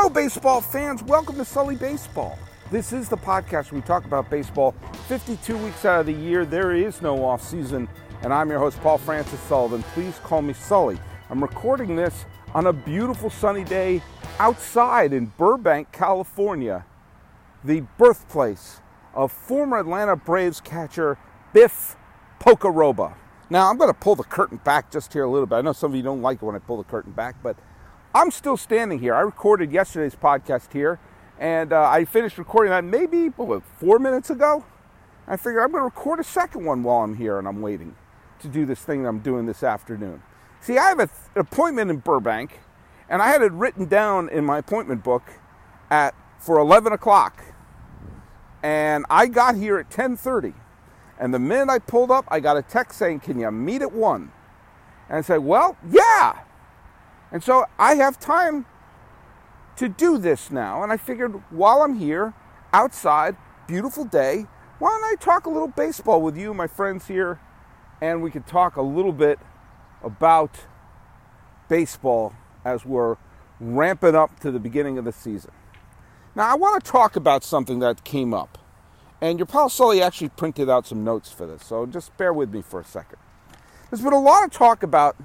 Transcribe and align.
Hello, 0.00 0.08
baseball 0.08 0.62
fans. 0.62 1.02
Welcome 1.02 1.36
to 1.36 1.44
Sully 1.44 1.76
Baseball. 1.76 2.38
This 2.70 2.90
is 2.90 3.10
the 3.10 3.18
podcast 3.18 3.70
where 3.70 3.82
we 3.82 3.86
talk 3.86 4.06
about 4.06 4.30
baseball 4.30 4.74
52 5.08 5.58
weeks 5.58 5.84
out 5.84 6.00
of 6.00 6.06
the 6.06 6.14
year. 6.14 6.46
There 6.46 6.72
is 6.72 7.02
no 7.02 7.22
off 7.22 7.42
season, 7.42 7.86
and 8.22 8.32
I'm 8.32 8.48
your 8.48 8.60
host, 8.60 8.80
Paul 8.80 8.96
Francis 8.96 9.38
Sullivan. 9.40 9.82
Please 9.92 10.18
call 10.22 10.40
me 10.40 10.54
Sully. 10.54 10.98
I'm 11.28 11.42
recording 11.42 11.96
this 11.96 12.24
on 12.54 12.68
a 12.68 12.72
beautiful 12.72 13.28
sunny 13.28 13.62
day 13.62 14.00
outside 14.38 15.12
in 15.12 15.34
Burbank, 15.36 15.92
California, 15.92 16.86
the 17.62 17.82
birthplace 17.98 18.80
of 19.12 19.30
former 19.30 19.80
Atlanta 19.80 20.16
Braves 20.16 20.62
catcher 20.62 21.18
Biff 21.52 21.94
Pocoroba. 22.40 23.16
Now, 23.50 23.68
I'm 23.68 23.76
going 23.76 23.92
to 23.92 24.00
pull 24.00 24.16
the 24.16 24.24
curtain 24.24 24.60
back 24.64 24.90
just 24.90 25.12
here 25.12 25.24
a 25.24 25.30
little 25.30 25.46
bit. 25.46 25.56
I 25.56 25.60
know 25.60 25.74
some 25.74 25.90
of 25.90 25.96
you 25.96 26.02
don't 26.02 26.22
like 26.22 26.40
it 26.40 26.46
when 26.46 26.56
I 26.56 26.60
pull 26.60 26.78
the 26.78 26.84
curtain 26.84 27.12
back, 27.12 27.34
but 27.42 27.58
I'm 28.12 28.32
still 28.32 28.56
standing 28.56 28.98
here. 28.98 29.14
I 29.14 29.20
recorded 29.20 29.70
yesterday's 29.70 30.16
podcast 30.16 30.72
here, 30.72 30.98
and 31.38 31.72
uh, 31.72 31.88
I 31.88 32.04
finished 32.04 32.38
recording 32.38 32.70
that 32.70 32.82
maybe 32.82 33.28
what, 33.28 33.62
four 33.78 34.00
minutes 34.00 34.30
ago. 34.30 34.64
I 35.28 35.36
figured 35.36 35.62
I'm 35.62 35.70
going 35.70 35.82
to 35.82 35.84
record 35.84 36.18
a 36.18 36.24
second 36.24 36.64
one 36.64 36.82
while 36.82 37.04
I'm 37.04 37.14
here 37.14 37.38
and 37.38 37.46
I'm 37.46 37.62
waiting 37.62 37.94
to 38.40 38.48
do 38.48 38.66
this 38.66 38.80
thing 38.80 39.04
that 39.04 39.08
I'm 39.10 39.20
doing 39.20 39.46
this 39.46 39.62
afternoon. 39.62 40.22
See, 40.60 40.76
I 40.76 40.88
have 40.88 40.98
a 40.98 41.04
an 41.04 41.10
appointment 41.36 41.88
in 41.88 41.98
Burbank, 41.98 42.58
and 43.08 43.22
I 43.22 43.28
had 43.28 43.42
it 43.42 43.52
written 43.52 43.86
down 43.86 44.28
in 44.28 44.44
my 44.44 44.58
appointment 44.58 45.04
book 45.04 45.22
at 45.88 46.12
for 46.38 46.58
11 46.58 46.92
o'clock, 46.92 47.44
and 48.60 49.06
I 49.08 49.26
got 49.26 49.54
here 49.54 49.78
at 49.78 49.88
10:30. 49.88 50.54
And 51.16 51.32
the 51.32 51.38
minute 51.38 51.68
I 51.70 51.78
pulled 51.78 52.10
up, 52.10 52.24
I 52.28 52.40
got 52.40 52.56
a 52.56 52.62
text 52.62 52.98
saying, 52.98 53.20
"Can 53.20 53.38
you 53.38 53.50
meet 53.52 53.82
at 53.82 53.92
one?" 53.92 54.32
And 55.08 55.18
I 55.18 55.20
said, 55.20 55.38
"Well, 55.38 55.76
yeah." 55.88 56.40
And 57.32 57.42
so 57.42 57.66
I 57.78 57.94
have 57.94 58.18
time 58.18 58.66
to 59.76 59.88
do 59.88 60.18
this 60.18 60.50
now. 60.50 60.82
And 60.82 60.92
I 60.92 60.96
figured 60.96 61.42
while 61.50 61.82
I'm 61.82 61.98
here, 61.98 62.34
outside, 62.72 63.36
beautiful 63.66 64.04
day, 64.04 64.46
why 64.78 64.90
don't 64.90 65.04
I 65.04 65.14
talk 65.16 65.46
a 65.46 65.50
little 65.50 65.68
baseball 65.68 66.22
with 66.22 66.36
you, 66.36 66.54
my 66.54 66.66
friends 66.66 67.06
here, 67.06 67.40
and 68.00 68.22
we 68.22 68.30
could 68.30 68.46
talk 68.46 68.76
a 68.76 68.82
little 68.82 69.12
bit 69.12 69.38
about 70.02 70.66
baseball 71.68 72.34
as 72.64 72.84
we're 72.84 73.16
ramping 73.60 74.14
up 74.14 74.40
to 74.40 74.50
the 74.50 74.58
beginning 74.58 74.98
of 74.98 75.04
the 75.04 75.12
season. 75.12 75.52
Now, 76.34 76.50
I 76.50 76.54
want 76.54 76.82
to 76.82 76.90
talk 76.90 77.16
about 77.16 77.44
something 77.44 77.78
that 77.80 78.04
came 78.04 78.32
up. 78.32 78.58
And 79.20 79.38
your 79.38 79.46
pal 79.46 79.68
Sully 79.68 80.00
actually 80.00 80.30
printed 80.30 80.70
out 80.70 80.86
some 80.86 81.04
notes 81.04 81.30
for 81.30 81.46
this, 81.46 81.66
so 81.66 81.84
just 81.84 82.16
bear 82.16 82.32
with 82.32 82.52
me 82.52 82.62
for 82.62 82.80
a 82.80 82.84
second. 82.84 83.18
There's 83.90 84.00
been 84.00 84.14
a 84.14 84.20
lot 84.20 84.44
of 84.44 84.50
talk 84.50 84.82
about 84.82 85.16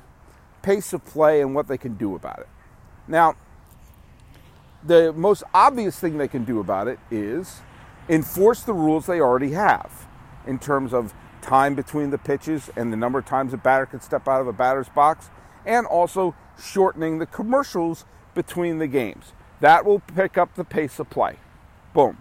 pace 0.65 0.93
of 0.93 1.05
play 1.05 1.41
and 1.41 1.53
what 1.53 1.67
they 1.67 1.77
can 1.77 1.93
do 1.93 2.15
about 2.15 2.39
it. 2.39 2.47
Now, 3.07 3.35
the 4.83 5.13
most 5.13 5.43
obvious 5.53 5.99
thing 5.99 6.17
they 6.17 6.27
can 6.27 6.43
do 6.43 6.59
about 6.59 6.87
it 6.87 6.97
is 7.11 7.61
enforce 8.09 8.63
the 8.63 8.73
rules 8.73 9.05
they 9.05 9.21
already 9.21 9.51
have 9.51 10.07
in 10.47 10.57
terms 10.57 10.91
of 10.91 11.13
time 11.43 11.75
between 11.75 12.09
the 12.09 12.17
pitches 12.17 12.71
and 12.75 12.91
the 12.91 12.97
number 12.97 13.19
of 13.19 13.25
times 13.25 13.53
a 13.53 13.57
batter 13.57 13.85
can 13.85 14.01
step 14.01 14.27
out 14.27 14.41
of 14.41 14.47
a 14.47 14.53
batter's 14.53 14.89
box, 14.89 15.29
and 15.67 15.85
also 15.85 16.33
shortening 16.59 17.19
the 17.19 17.27
commercials 17.27 18.05
between 18.33 18.79
the 18.79 18.87
games. 18.87 19.33
That 19.61 19.85
will 19.85 19.99
pick 19.99 20.35
up 20.35 20.55
the 20.55 20.63
pace 20.63 20.99
of 20.99 21.11
play. 21.11 21.37
Boom. 21.93 22.17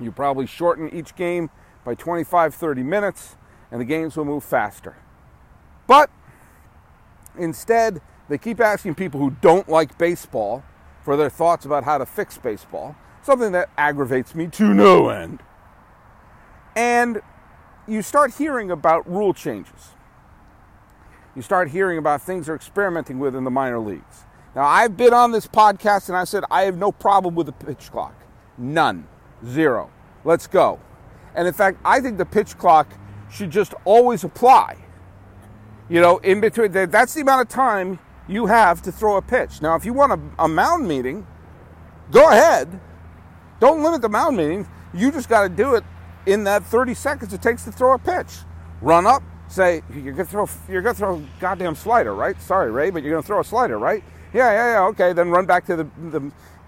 You 0.00 0.10
probably 0.10 0.46
shorten 0.46 0.92
each 0.92 1.14
game 1.14 1.50
by 1.84 1.94
25, 1.94 2.54
30 2.54 2.82
minutes, 2.82 3.36
and 3.70 3.80
the 3.80 3.84
games 3.84 4.16
will 4.16 4.24
move 4.24 4.42
faster. 4.42 4.96
But 5.86 6.10
Instead, 7.38 8.00
they 8.28 8.38
keep 8.38 8.60
asking 8.60 8.94
people 8.94 9.20
who 9.20 9.30
don't 9.40 9.68
like 9.68 9.98
baseball 9.98 10.62
for 11.02 11.16
their 11.16 11.30
thoughts 11.30 11.66
about 11.66 11.84
how 11.84 11.98
to 11.98 12.06
fix 12.06 12.38
baseball, 12.38 12.96
something 13.22 13.52
that 13.52 13.68
aggravates 13.76 14.34
me 14.34 14.46
to 14.48 14.72
no 14.72 15.08
end. 15.10 15.40
And 16.74 17.20
you 17.86 18.02
start 18.02 18.34
hearing 18.34 18.70
about 18.70 19.08
rule 19.10 19.34
changes. 19.34 19.90
You 21.36 21.42
start 21.42 21.70
hearing 21.70 21.98
about 21.98 22.22
things 22.22 22.46
they're 22.46 22.54
experimenting 22.54 23.18
with 23.18 23.34
in 23.34 23.44
the 23.44 23.50
minor 23.50 23.78
leagues. 23.78 24.24
Now, 24.54 24.64
I've 24.64 24.96
been 24.96 25.12
on 25.12 25.32
this 25.32 25.46
podcast 25.46 26.08
and 26.08 26.16
I 26.16 26.24
said 26.24 26.44
I 26.50 26.62
have 26.62 26.78
no 26.78 26.92
problem 26.92 27.34
with 27.34 27.46
the 27.46 27.52
pitch 27.52 27.90
clock. 27.90 28.14
None. 28.56 29.06
Zero. 29.44 29.90
Let's 30.24 30.46
go. 30.46 30.80
And 31.34 31.48
in 31.48 31.52
fact, 31.52 31.78
I 31.84 32.00
think 32.00 32.18
the 32.18 32.24
pitch 32.24 32.56
clock 32.56 32.88
should 33.30 33.50
just 33.50 33.74
always 33.84 34.22
apply 34.22 34.83
you 35.88 36.00
know, 36.00 36.18
in 36.18 36.40
between, 36.40 36.72
that's 36.72 37.14
the 37.14 37.20
amount 37.20 37.42
of 37.42 37.48
time 37.48 37.98
you 38.26 38.46
have 38.46 38.82
to 38.82 38.92
throw 38.92 39.16
a 39.16 39.22
pitch. 39.22 39.60
Now, 39.60 39.74
if 39.74 39.84
you 39.84 39.92
want 39.92 40.12
a, 40.12 40.44
a 40.44 40.48
mound 40.48 40.88
meeting, 40.88 41.26
go 42.10 42.30
ahead. 42.30 42.80
Don't 43.60 43.82
limit 43.82 44.02
the 44.02 44.08
mound 44.08 44.36
meeting. 44.36 44.66
You 44.92 45.10
just 45.10 45.28
got 45.28 45.42
to 45.42 45.48
do 45.48 45.74
it 45.74 45.84
in 46.26 46.44
that 46.44 46.64
30 46.64 46.94
seconds 46.94 47.32
it 47.32 47.42
takes 47.42 47.64
to 47.64 47.72
throw 47.72 47.94
a 47.94 47.98
pitch. 47.98 48.30
Run 48.80 49.06
up, 49.06 49.22
say 49.48 49.82
you're 49.94 50.12
gonna 50.12 50.24
throw 50.24 50.48
you're 50.68 50.82
gonna 50.82 50.94
throw 50.94 51.16
a 51.16 51.22
goddamn 51.40 51.74
slider, 51.74 52.14
right? 52.14 52.40
Sorry, 52.40 52.70
Ray, 52.70 52.90
but 52.90 53.02
you're 53.02 53.12
gonna 53.12 53.22
throw 53.22 53.40
a 53.40 53.44
slider, 53.44 53.78
right? 53.78 54.02
Yeah, 54.32 54.50
yeah, 54.52 54.72
yeah. 54.72 54.86
Okay, 54.88 55.12
then 55.12 55.30
run 55.30 55.46
back 55.46 55.64
to 55.66 55.76
the 55.76 55.84
the 56.10 56.20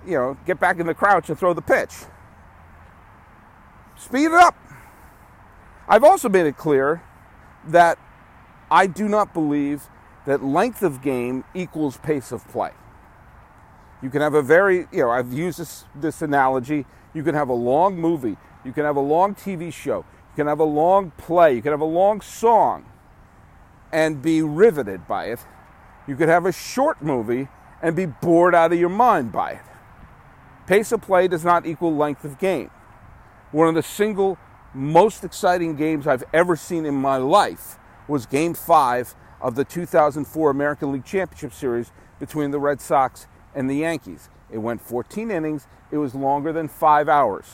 you 0.06 0.16
know 0.16 0.36
get 0.46 0.60
back 0.60 0.78
in 0.78 0.86
the 0.86 0.94
crouch 0.94 1.28
and 1.28 1.38
throw 1.38 1.52
the 1.52 1.62
pitch. 1.62 1.92
Speed 3.96 4.26
it 4.26 4.32
up. 4.32 4.56
I've 5.88 6.04
also 6.04 6.28
made 6.28 6.46
it 6.46 6.56
clear 6.56 7.02
that 7.68 7.98
I 8.70 8.86
do 8.86 9.08
not 9.08 9.32
believe 9.32 9.88
that 10.26 10.44
length 10.44 10.82
of 10.82 11.02
game 11.02 11.44
equals 11.54 11.98
pace 11.98 12.32
of 12.32 12.46
play. 12.48 12.72
You 14.02 14.10
can 14.10 14.20
have 14.20 14.34
a 14.34 14.42
very, 14.42 14.88
you 14.92 15.02
know, 15.02 15.10
I've 15.10 15.32
used 15.32 15.58
this, 15.58 15.84
this 15.94 16.20
analogy. 16.20 16.84
You 17.14 17.22
can 17.22 17.34
have 17.34 17.48
a 17.48 17.54
long 17.54 17.96
movie, 17.98 18.36
you 18.64 18.72
can 18.72 18.84
have 18.84 18.96
a 18.96 19.00
long 19.00 19.34
TV 19.34 19.72
show, 19.72 19.98
you 19.98 20.36
can 20.36 20.46
have 20.46 20.60
a 20.60 20.64
long 20.64 21.12
play, 21.12 21.54
you 21.54 21.62
can 21.62 21.70
have 21.70 21.80
a 21.80 21.84
long 21.84 22.20
song 22.20 22.84
and 23.92 24.20
be 24.20 24.42
riveted 24.42 25.06
by 25.08 25.26
it. 25.26 25.40
You 26.06 26.16
could 26.16 26.28
have 26.28 26.44
a 26.44 26.52
short 26.52 27.00
movie 27.02 27.48
and 27.82 27.96
be 27.96 28.06
bored 28.06 28.54
out 28.54 28.72
of 28.72 28.78
your 28.78 28.90
mind 28.90 29.32
by 29.32 29.52
it. 29.52 29.62
Pace 30.66 30.92
of 30.92 31.00
play 31.00 31.28
does 31.28 31.44
not 31.44 31.66
equal 31.66 31.94
length 31.96 32.24
of 32.24 32.38
game. 32.38 32.70
One 33.52 33.68
of 33.68 33.74
the 33.74 33.82
single 33.82 34.38
most 34.74 35.24
exciting 35.24 35.76
games 35.76 36.06
I've 36.06 36.24
ever 36.34 36.56
seen 36.56 36.84
in 36.84 36.94
my 36.94 37.16
life 37.16 37.78
was 38.08 38.26
Game 38.26 38.54
5 38.54 39.14
of 39.40 39.54
the 39.54 39.64
2004 39.64 40.50
American 40.50 40.92
League 40.92 41.04
Championship 41.04 41.52
Series 41.52 41.92
between 42.18 42.50
the 42.50 42.58
Red 42.58 42.80
Sox 42.80 43.26
and 43.54 43.68
the 43.68 43.76
Yankees. 43.76 44.28
It 44.50 44.58
went 44.58 44.80
14 44.80 45.30
innings, 45.30 45.66
it 45.90 45.98
was 45.98 46.14
longer 46.14 46.52
than 46.52 46.68
five 46.68 47.08
hours. 47.08 47.46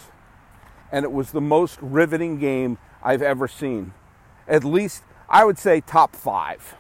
And 0.91 1.05
it 1.05 1.13
was 1.13 1.33
the 1.33 1.41
most 1.41 1.79
riveting 1.81 2.39
game 2.39 2.79
I've 3.03 3.23
ever 3.23 3.49
seen. 3.49 3.95
At 4.47 4.65
least, 4.65 5.03
I 5.29 5.45
would 5.45 5.59
say, 5.59 5.81
top 5.81 6.15
five. 6.15 6.75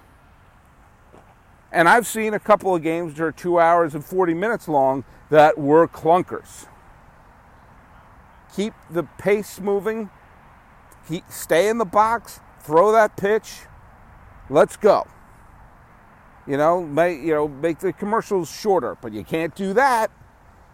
And 1.72 1.89
I've 1.89 2.06
seen 2.06 2.34
a 2.34 2.39
couple 2.39 2.75
of 2.75 2.83
games 2.83 3.15
that 3.15 3.25
are 3.25 3.33
two 3.33 3.59
hours 3.59 3.94
and 3.94 4.04
40 4.04 4.34
minutes 4.34 4.69
long 4.69 5.04
that 5.31 5.56
were 5.56 5.89
clunkers. 5.89 6.66
Keep 8.54 8.75
the 8.91 9.04
pace 9.04 9.59
moving, 9.59 10.10
keep, 11.09 11.25
stay 11.31 11.69
in 11.69 11.78
the 11.78 11.87
box, 11.87 12.41
throw 12.62 12.92
that 12.92 13.16
pitch, 13.16 13.60
let's 14.48 14.76
go. 14.76 15.06
You 16.46 16.56
know, 16.56 16.82
make 16.82 17.20
you 17.20 17.34
know, 17.34 17.48
make 17.48 17.78
the 17.78 17.92
commercials 17.92 18.50
shorter, 18.50 18.96
but 19.00 19.12
you 19.12 19.24
can't 19.24 19.54
do 19.54 19.72
that. 19.74 20.10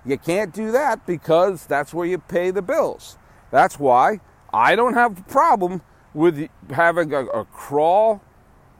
You 0.04 0.16
can't 0.16 0.54
do 0.54 0.72
that 0.72 1.04
because 1.06 1.66
that's 1.66 1.92
where 1.92 2.06
you 2.06 2.18
pay 2.18 2.50
the 2.50 2.62
bills. 2.62 3.18
That's 3.50 3.78
why 3.78 4.20
I 4.52 4.76
don't 4.76 4.94
have 4.94 5.18
a 5.18 5.22
problem 5.22 5.82
with 6.14 6.48
having 6.70 7.12
a, 7.12 7.26
a 7.26 7.44
crawl 7.44 8.22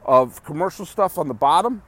of 0.04 0.42
commercial 0.44 0.86
stuff 0.86 1.18
on 1.18 1.28
the 1.28 1.34
bottom. 1.34 1.82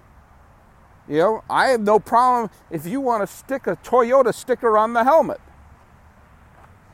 You 1.09 1.19
know, 1.19 1.45
I 1.49 1.69
have 1.69 1.81
no 1.81 1.99
problem 1.99 2.51
if 2.71 2.87
you 2.87 3.01
want 3.01 3.23
to 3.23 3.27
stick 3.27 3.67
a 3.67 3.77
Toyota 3.77 4.35
sticker 4.35 4.77
on 4.77 4.93
the 4.93 5.05
helmet. 5.05 5.41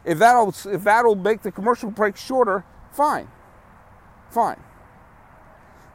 If 0.05 0.19
that'll 0.19 0.55
if 0.67 0.85
that'll 0.85 1.17
make 1.17 1.43
the 1.43 1.51
commercial 1.51 1.91
break 1.91 2.17
shorter, 2.17 2.65
fine. 2.93 3.29
Fine. 4.31 4.63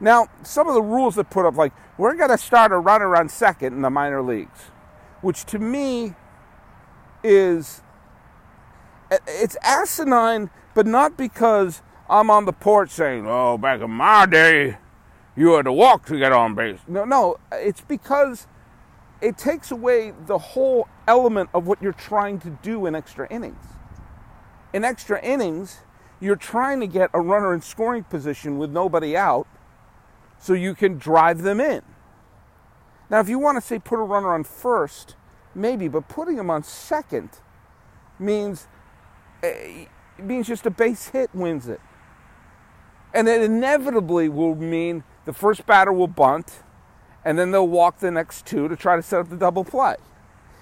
Now, 0.00 0.26
some 0.42 0.66
of 0.66 0.74
the 0.74 0.82
rules 0.82 1.14
that 1.14 1.30
put 1.30 1.46
up, 1.46 1.56
like, 1.56 1.72
we're 1.96 2.16
going 2.16 2.30
to 2.30 2.38
start 2.38 2.72
a 2.72 2.78
runner 2.78 3.14
on 3.16 3.28
second 3.28 3.74
in 3.74 3.82
the 3.82 3.90
minor 3.90 4.20
leagues, 4.20 4.70
which 5.20 5.44
to 5.46 5.58
me 5.58 6.14
is, 7.22 7.82
it's 9.10 9.56
asinine, 9.62 10.50
but 10.74 10.86
not 10.86 11.16
because 11.16 11.82
I'm 12.10 12.30
on 12.30 12.46
the 12.46 12.52
porch 12.52 12.90
saying, 12.90 13.26
oh, 13.28 13.56
back 13.58 13.80
in 13.80 13.90
my 13.90 14.26
day, 14.26 14.78
you 15.36 15.52
had 15.52 15.66
to 15.66 15.72
walk 15.72 16.04
to 16.06 16.18
get 16.18 16.32
on 16.32 16.54
base. 16.54 16.80
No, 16.88 17.04
no, 17.04 17.36
it's 17.52 17.80
because 17.80 18.48
it 19.20 19.38
takes 19.38 19.70
away 19.70 20.12
the 20.26 20.38
whole 20.38 20.88
element 21.06 21.48
of 21.54 21.66
what 21.66 21.80
you're 21.80 21.92
trying 21.92 22.40
to 22.40 22.50
do 22.62 22.86
in 22.86 22.94
extra 22.96 23.28
innings. 23.30 23.64
In 24.72 24.84
extra 24.84 25.22
innings, 25.22 25.78
you're 26.22 26.36
trying 26.36 26.78
to 26.78 26.86
get 26.86 27.10
a 27.12 27.20
runner 27.20 27.52
in 27.52 27.60
scoring 27.60 28.04
position 28.04 28.56
with 28.56 28.70
nobody 28.70 29.16
out 29.16 29.48
so 30.38 30.52
you 30.52 30.72
can 30.72 30.96
drive 30.96 31.42
them 31.42 31.60
in. 31.60 31.82
Now, 33.10 33.18
if 33.18 33.28
you 33.28 33.40
want 33.40 33.56
to 33.56 33.60
say 33.60 33.80
put 33.80 33.98
a 33.98 34.04
runner 34.04 34.32
on 34.32 34.44
first 34.44 35.16
maybe, 35.52 35.88
but 35.88 36.08
putting 36.08 36.38
him 36.38 36.48
on 36.48 36.62
second 36.62 37.28
means 38.20 38.68
eh, 39.42 39.86
means 40.16 40.46
just 40.46 40.64
a 40.64 40.70
base 40.70 41.08
hit 41.08 41.34
wins 41.34 41.68
it. 41.68 41.80
And 43.12 43.28
it 43.28 43.42
inevitably 43.42 44.28
will 44.28 44.54
mean 44.54 45.02
the 45.24 45.32
first 45.32 45.66
batter 45.66 45.92
will 45.92 46.06
bunt, 46.06 46.62
and 47.24 47.36
then 47.36 47.50
they'll 47.50 47.68
walk 47.68 47.98
the 47.98 48.12
next 48.12 48.46
two 48.46 48.68
to 48.68 48.76
try 48.76 48.94
to 48.94 49.02
set 49.02 49.20
up 49.20 49.28
the 49.28 49.36
double 49.36 49.64
play. 49.64 49.96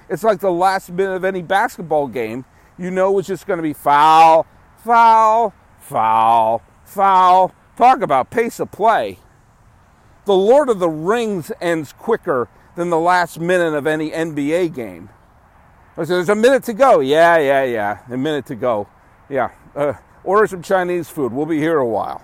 It's 0.09 0.25
like 0.25 0.41
the 0.41 0.51
last 0.51 0.91
minute 0.91 1.15
of 1.15 1.25
any 1.25 1.43
basketball 1.43 2.09
game. 2.09 2.47
You 2.79 2.91
know 2.91 3.19
it's 3.19 3.29
just 3.29 3.47
going 3.47 3.59
to 3.59 3.62
be 3.62 3.75
foul, 3.75 4.47
foul, 4.85 5.55
foul, 5.79 6.62
foul. 6.85 7.55
Talk 7.77 8.03
about 8.03 8.31
pace 8.31 8.61
of 8.61 8.71
play. 8.71 9.19
The 10.27 10.35
Lord 10.35 10.69
of 10.69 10.79
the 10.79 10.88
Rings 10.88 11.50
ends 11.61 11.93
quicker 11.93 12.49
than 12.77 12.91
the 12.91 12.99
last 12.99 13.41
minute 13.41 13.75
of 13.75 13.87
any 13.87 14.11
NBA 14.11 14.75
game. 14.75 15.09
So 15.97 16.05
there's 16.05 16.29
a 16.29 16.35
minute 16.35 16.65
to 16.65 16.73
go. 16.73 17.00
Yeah, 17.00 17.38
yeah, 17.38 17.65
yeah. 17.65 17.99
A 18.11 18.17
minute 18.17 18.47
to 18.47 18.55
go. 18.55 18.88
Yeah. 19.29 19.50
Uh, 19.75 19.94
order 20.25 20.47
some 20.47 20.62
Chinese 20.62 21.09
food. 21.09 21.33
We'll 21.33 21.47
be 21.47 21.59
here 21.59 21.79
a 21.79 21.87
while. 21.87 22.23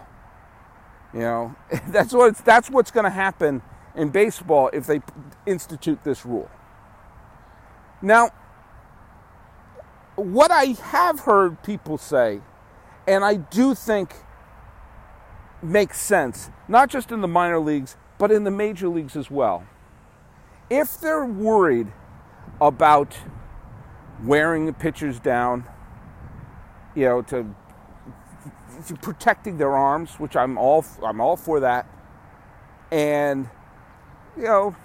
You 1.13 1.21
know, 1.21 1.57
that's 1.89 2.13
what 2.13 2.37
that's 2.39 2.71
what's 2.71 2.91
going 2.91 3.05
to 3.05 3.11
happen 3.11 3.63
in 3.95 4.11
baseball 4.11 4.71
if 4.73 4.87
they 4.87 5.01
institute 5.47 6.05
this 6.05 6.25
rule. 6.27 6.51
Now, 8.03 8.31
what 10.17 10.51
I 10.51 10.77
have 10.83 11.21
heard 11.21 11.63
people 11.63 11.99
say, 11.99 12.41
and 13.07 13.25
I 13.25 13.35
do 13.35 13.75
think 13.75 14.15
makes 15.63 16.01
sense, 16.01 16.51
not 16.69 16.91
just 16.91 17.13
in 17.13 17.21
the 17.21 17.29
minor 17.29 17.59
leagues, 17.59 17.97
but 18.19 18.33
in 18.33 18.45
the 18.45 18.51
major 18.51 18.89
leagues 18.89 19.17
as 19.17 19.31
well. 19.31 19.67
If 20.69 20.99
they're 21.01 21.25
worried 21.25 21.93
about 22.61 23.17
wearing 24.25 24.67
the 24.67 24.73
pitchers 24.73 25.21
down, 25.21 25.65
you 26.95 27.05
know, 27.05 27.23
to, 27.23 27.47
to 28.87 28.95
protecting 28.97 29.59
their 29.59 29.77
arms, 29.77 30.19
which 30.19 30.35
I'm 30.35 30.59
all 30.59 30.85
I'm 31.05 31.21
all 31.21 31.37
for 31.37 31.61
that, 31.61 31.87
and 32.91 33.49
you 34.37 34.45
know, 34.45 34.77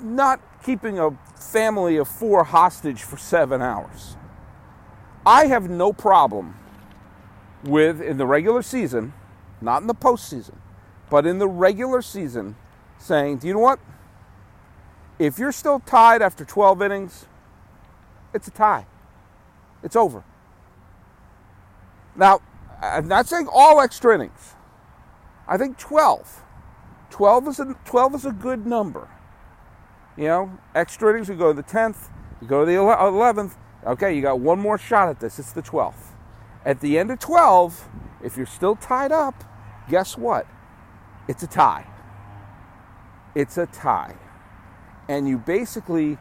not 0.00 0.40
keeping 0.66 0.98
a 0.98 1.12
family 1.36 1.96
of 1.96 2.08
four 2.08 2.42
hostage 2.42 3.00
for 3.04 3.16
seven 3.16 3.62
hours. 3.62 4.16
I 5.24 5.46
have 5.46 5.70
no 5.70 5.92
problem 5.92 6.56
with 7.62 8.02
in 8.02 8.16
the 8.16 8.26
regular 8.26 8.62
season, 8.62 9.12
not 9.60 9.82
in 9.82 9.86
the 9.86 9.94
postseason, 9.94 10.56
but 11.08 11.24
in 11.24 11.38
the 11.38 11.46
regular 11.46 12.02
season, 12.02 12.56
saying, 12.98 13.38
do 13.38 13.46
you 13.46 13.54
know 13.54 13.60
what? 13.60 13.78
If 15.20 15.38
you're 15.38 15.52
still 15.52 15.78
tied 15.78 16.20
after 16.20 16.44
12 16.44 16.82
innings, 16.82 17.26
it's 18.34 18.48
a 18.48 18.50
tie. 18.50 18.86
It's 19.84 19.94
over. 19.94 20.24
Now, 22.16 22.40
I'm 22.82 23.06
not 23.06 23.28
saying 23.28 23.48
all 23.52 23.80
extra 23.80 24.16
innings. 24.16 24.54
I 25.46 25.58
think 25.58 25.78
12. 25.78 26.42
12 27.10 27.48
is 27.48 27.60
a, 27.60 27.76
12 27.84 28.14
is 28.16 28.24
a 28.24 28.32
good 28.32 28.66
number. 28.66 29.08
You 30.16 30.24
know, 30.24 30.58
extra 30.74 31.10
innings, 31.10 31.28
we 31.28 31.36
go 31.36 31.52
to 31.52 31.56
the 31.56 31.68
10th, 31.68 32.08
you 32.40 32.48
go 32.48 32.64
to 32.64 32.66
the 32.66 32.76
11th. 32.78 33.54
Okay, 33.86 34.14
you 34.14 34.22
got 34.22 34.40
one 34.40 34.58
more 34.58 34.78
shot 34.78 35.08
at 35.08 35.20
this. 35.20 35.38
It's 35.38 35.52
the 35.52 35.62
12th. 35.62 36.14
At 36.64 36.80
the 36.80 36.98
end 36.98 37.10
of 37.10 37.18
12, 37.18 37.88
if 38.24 38.36
you're 38.36 38.46
still 38.46 38.74
tied 38.76 39.12
up, 39.12 39.44
guess 39.88 40.16
what? 40.16 40.46
It's 41.28 41.42
a 41.42 41.46
tie. 41.46 41.86
It's 43.34 43.58
a 43.58 43.66
tie. 43.66 44.14
And 45.08 45.28
you 45.28 45.38
basically 45.38 46.18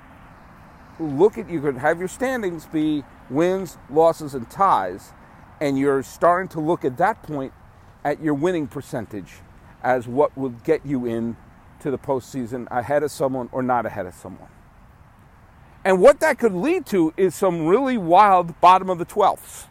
look 1.00 1.38
at, 1.38 1.50
you 1.50 1.62
could 1.62 1.78
have 1.78 1.98
your 1.98 2.08
standings 2.08 2.66
be 2.66 3.04
wins, 3.30 3.78
losses, 3.90 4.36
and 4.36 4.50
ties 4.50 5.14
and 5.60 5.78
you're 5.78 6.04
starting 6.04 6.48
to 6.50 6.60
look 6.60 6.84
at 6.84 6.98
that 6.98 7.22
point 7.24 7.54
at 8.04 8.22
your 8.22 8.34
winning 8.34 8.68
percentage 8.68 9.36
as 9.84 10.08
what 10.08 10.36
will 10.38 10.50
get 10.50 10.86
you 10.86 11.06
in 11.06 11.36
to 11.80 11.92
the 11.92 11.98
postseason 11.98 12.68
ahead 12.72 13.04
of 13.04 13.12
someone 13.12 13.50
or 13.52 13.62
not 13.62 13.86
ahead 13.86 14.06
of 14.06 14.14
someone. 14.14 14.50
And 15.84 16.02
what 16.02 16.20
that 16.22 16.40
could 16.40 16.54
lead 16.54 16.86
to 16.88 17.14
is 17.16 17.36
some 17.36 17.68
really 17.68 17.98
wild 17.98 18.60
bottom 18.60 18.90
of 18.90 18.98
the 18.98 19.06
12ths. 19.06 19.68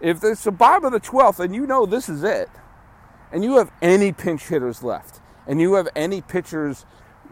If 0.00 0.24
it's 0.24 0.44
the 0.44 0.52
bottom 0.52 0.86
of 0.86 0.92
the 0.92 1.00
12th 1.00 1.38
and 1.38 1.54
you 1.54 1.66
know 1.66 1.86
this 1.86 2.08
is 2.08 2.24
it, 2.24 2.48
and 3.30 3.44
you 3.44 3.56
have 3.56 3.70
any 3.82 4.12
pinch 4.12 4.48
hitters 4.48 4.82
left, 4.82 5.20
and 5.46 5.60
you 5.60 5.74
have 5.74 5.88
any 5.94 6.20
pitchers 6.20 6.86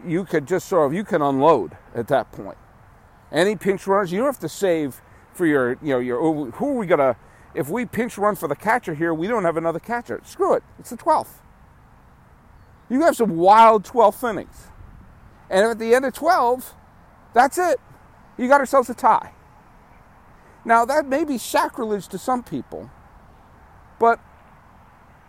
you 0.05 0.25
could 0.25 0.47
just 0.47 0.67
sort 0.67 0.87
of 0.87 0.93
you 0.93 1.03
can 1.03 1.21
unload 1.21 1.77
at 1.95 2.07
that 2.09 2.31
point. 2.31 2.57
Any 3.31 3.55
pinch 3.55 3.87
runners, 3.87 4.11
you 4.11 4.19
don't 4.19 4.27
have 4.27 4.39
to 4.39 4.49
save 4.49 5.01
for 5.33 5.45
your, 5.45 5.71
you 5.81 5.89
know, 5.89 5.99
your, 5.99 6.19
oh, 6.19 6.51
who 6.51 6.69
are 6.69 6.73
we 6.73 6.87
to, 6.87 7.15
if 7.55 7.69
we 7.69 7.85
pinch 7.85 8.17
run 8.17 8.35
for 8.35 8.47
the 8.47 8.55
catcher 8.55 8.93
here, 8.93 9.13
we 9.13 9.27
don't 9.27 9.43
have 9.43 9.57
another 9.57 9.79
catcher. 9.79 10.21
Screw 10.23 10.53
it. 10.53 10.63
It's 10.77 10.91
the 10.91 10.97
12th. 10.97 11.42
You 12.89 13.01
have 13.01 13.15
some 13.15 13.37
wild 13.37 13.83
12th 13.83 14.29
innings. 14.29 14.67
And 15.49 15.65
at 15.65 15.79
the 15.79 15.93
end 15.93 16.05
of 16.05 16.13
12, 16.13 16.73
that's 17.33 17.57
it. 17.57 17.79
You 18.37 18.47
got 18.47 18.57
yourselves 18.57 18.89
a 18.89 18.93
tie. 18.93 19.31
Now, 20.65 20.85
that 20.85 21.05
may 21.05 21.23
be 21.25 21.37
sacrilege 21.37 22.07
to 22.09 22.17
some 22.17 22.41
people, 22.43 22.89
but 23.99 24.19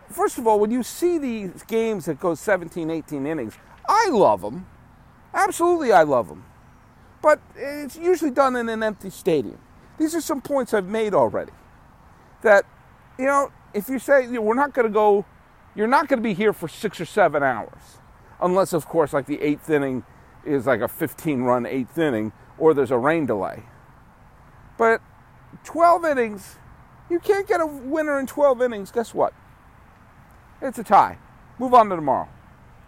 first 0.09 0.37
of 0.37 0.47
all, 0.47 0.59
when 0.59 0.71
you 0.71 0.81
see 0.81 1.17
these 1.17 1.63
games 1.63 2.05
that 2.05 2.19
go 2.19 2.35
17, 2.35 2.89
18 2.89 3.25
innings, 3.25 3.55
I 3.87 4.09
love 4.09 4.41
them. 4.41 4.65
Absolutely, 5.33 5.91
I 5.91 6.03
love 6.03 6.29
them. 6.29 6.45
But 7.21 7.41
it's 7.55 7.97
usually 7.97 8.31
done 8.31 8.55
in 8.55 8.69
an 8.69 8.81
empty 8.81 9.09
stadium. 9.09 9.59
These 9.97 10.15
are 10.15 10.21
some 10.21 10.41
points 10.41 10.73
I've 10.73 10.85
made 10.85 11.13
already. 11.13 11.51
That, 12.41 12.65
you 13.17 13.25
know, 13.25 13.51
if 13.73 13.89
you 13.89 13.99
say 13.99 14.23
you 14.23 14.31
know, 14.31 14.41
we're 14.41 14.55
not 14.55 14.73
going 14.73 14.87
to 14.87 14.93
go, 14.93 15.25
you're 15.75 15.87
not 15.87 16.07
going 16.07 16.19
to 16.19 16.23
be 16.23 16.33
here 16.33 16.53
for 16.53 16.67
six 16.67 16.99
or 16.99 17.05
seven 17.05 17.43
hours. 17.43 17.99
Unless, 18.41 18.73
of 18.73 18.87
course, 18.87 19.13
like 19.13 19.25
the 19.25 19.41
eighth 19.41 19.69
inning 19.69 20.03
is 20.45 20.65
like 20.65 20.81
a 20.81 20.87
15 20.87 21.41
run 21.41 21.65
eighth 21.65 21.97
inning 21.97 22.31
or 22.57 22.73
there's 22.73 22.91
a 22.91 22.97
rain 22.97 23.25
delay. 23.25 23.63
But 24.77 25.01
12 25.63 26.05
innings, 26.05 26.55
you 27.09 27.19
can't 27.19 27.47
get 27.47 27.61
a 27.61 27.65
winner 27.65 28.19
in 28.19 28.27
12 28.27 28.61
innings. 28.61 28.91
Guess 28.91 29.13
what? 29.13 29.33
It's 30.61 30.79
a 30.79 30.83
tie. 30.83 31.17
Move 31.59 31.73
on 31.73 31.89
to 31.89 31.95
tomorrow. 31.95 32.29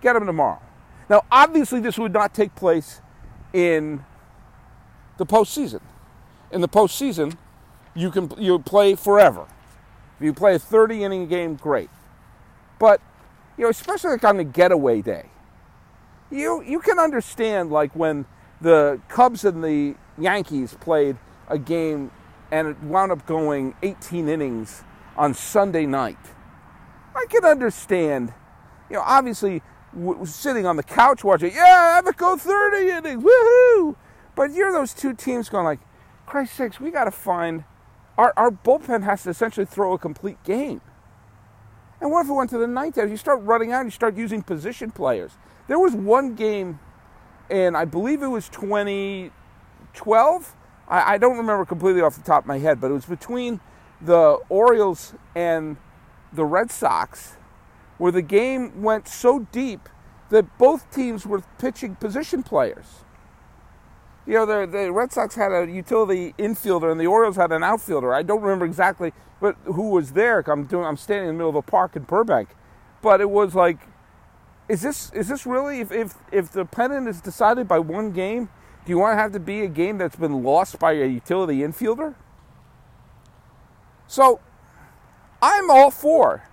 Get 0.01 0.13
them 0.13 0.25
tomorrow. 0.25 0.62
Now, 1.10 1.24
obviously, 1.31 1.80
this 1.80 1.98
would 1.98 2.13
not 2.13 2.34
take 2.34 2.56
place 2.56 3.01
in 3.54 4.04
the 5.18 5.25
postseason 5.25 5.82
in 6.51 6.62
the 6.62 6.70
postseason, 6.70 7.36
you 7.94 8.12
can 8.12 8.32
you 8.38 8.60
play 8.60 8.96
forever. 8.96 9.48
If 10.20 10.25
you 10.25 10.34
play 10.34 10.56
a 10.56 10.60
30 10.60 11.03
inning 11.03 11.27
game, 11.27 11.56
great. 11.56 11.89
But 12.79 13.01
you 13.57 13.63
know, 13.63 13.69
especially 13.69 14.12
like 14.12 14.24
on 14.24 14.38
the 14.38 14.43
getaway 14.43 15.01
day, 15.01 15.29
you 16.29 16.62
you 16.63 16.79
can 16.79 17.00
understand 17.00 17.72
like 17.72 17.96
when 17.96 18.25
the 18.62 19.00
Cubs 19.07 19.46
and 19.46 19.63
the 19.63 19.96
Yankees 20.17 20.75
played 20.79 21.17
a 21.48 21.57
game 21.57 22.12
and 22.51 22.67
it 22.67 22.81
wound 22.81 23.12
up 23.12 23.25
going 23.25 23.75
18 23.84 24.27
innings 24.27 24.84
on 25.15 25.34
Sunday 25.34 25.86
night. 25.86 26.17
I 27.15 27.25
can 27.29 27.46
understand, 27.46 28.34
you 28.89 28.96
know, 28.96 29.03
obviously 29.05 29.62
w- 29.93 30.25
sitting 30.25 30.65
on 30.65 30.75
the 30.75 30.84
couch 30.84 31.24
watching, 31.24 31.51
yeah, 31.53 31.96
have 31.96 32.07
it 32.07 32.17
go 32.17 32.38
30 32.38 32.89
innings, 32.89 33.24
woohoo! 33.24 33.96
But 34.36 34.53
you're 34.53 34.72
those 34.72 34.93
two 34.93 35.13
teams 35.13 35.50
going 35.50 35.65
like, 35.65 35.79
Christ 36.25 36.53
sakes, 36.53 36.79
we 36.79 36.91
got 36.91 37.05
to 37.05 37.12
find 37.12 37.63
our, 38.17 38.34
our 38.38 38.51
bullpen 38.51 39.03
has 39.03 39.24
to 39.24 39.29
essentially 39.29 39.65
throw 39.65 39.93
a 39.93 39.98
complete 39.98 40.43
game. 40.43 40.81
And 42.00 42.12
what 42.12 42.25
if 42.25 42.30
it 42.30 42.34
went 42.34 42.51
to 42.51 42.58
the 42.58 42.68
ninth 42.68 42.98
inning? 42.98 43.12
You 43.12 43.18
start 43.18 43.42
running 43.44 43.72
out, 43.72 43.86
you 43.86 43.92
start 43.92 44.16
using 44.16 44.42
position 44.42 44.92
players. 44.92 45.32
There 45.68 45.80
was 45.80 45.94
one 45.94 46.36
game, 46.36 46.80
and 47.50 47.75
I 47.75 47.86
believe 47.86 48.22
it 48.22 48.27
was 48.27 48.50
2012. 48.50 50.56
I, 50.88 51.13
I 51.13 51.18
don't 51.18 51.38
remember 51.38 51.66
completely 51.66 52.01
off 52.01 52.16
the 52.16 52.22
top 52.22 52.44
of 52.44 52.48
my 52.48 52.60
head, 52.60 52.80
but 52.80 52.92
it 52.92 52.94
was 52.94 53.06
between 53.06 53.60
the 54.00 54.39
Orioles 54.50 55.16
and 55.36 55.77
the 56.32 56.46
Red 56.46 56.72
Sox, 56.72 57.38
where 57.98 58.12
the 58.12 58.22
game 58.22 58.82
went 58.82 59.08
so 59.08 59.48
deep 59.51 59.89
that 60.30 60.58
both 60.58 60.92
teams 60.92 61.25
were 61.25 61.42
pitching 61.58 61.96
position 61.96 62.44
players 62.44 63.06
you 64.27 64.34
know, 64.34 64.46
the, 64.46 64.68
the 64.70 64.92
Red 64.92 65.13
Sox 65.13 65.36
had 65.36 65.54
a 65.54 65.66
utility 65.66 66.36
infielder 66.38 66.92
and 66.92 67.00
the 67.00 67.08
Orioles 67.08 67.38
had 67.38 67.54
an 67.54 67.63
outfielder. 67.63 68.13
I 68.13 68.24
don't 68.24 68.42
remember 68.42 68.66
exactly, 68.66 69.13
but 69.39 69.56
who 69.65 69.89
was 69.89 70.13
there? 70.13 70.39
I'm 70.48 70.65
doing. 70.65 70.86
I'm 70.86 70.98
standing 70.98 71.29
in 71.29 71.36
the 71.36 71.38
middle 71.38 71.50
of 71.50 71.56
a 71.56 71.62
park 71.62 71.96
in 71.96 72.03
Burbank, 72.03 72.50
but 73.01 73.22
it 73.22 73.29
was 73.29 73.56
like, 73.56 73.77
is 74.67 74.82
this 74.82 75.12
is 75.13 75.27
this 75.27 75.46
really? 75.46 75.79
If 75.79 75.91
if 75.91 76.15
if 76.32 76.51
the 76.51 76.65
pennant 76.65 77.08
is 77.08 77.22
decided 77.22 77.67
by 77.67 77.79
one 77.79 78.12
game, 78.12 78.50
do 78.86 78.91
you 78.91 78.98
want 78.98 79.17
to 79.17 79.22
have 79.22 79.32
to 79.34 79.39
be 79.39 79.62
a 79.62 79.67
game 79.67 79.98
that's 79.98 80.15
been 80.15 80.44
lost 80.44 80.79
by 80.79 80.94
a 80.94 81.06
utility 81.06 81.60
infielder? 81.60 82.15
So, 84.08 84.39
I'm 85.41 85.70
all 85.70 85.91
for 85.91 86.44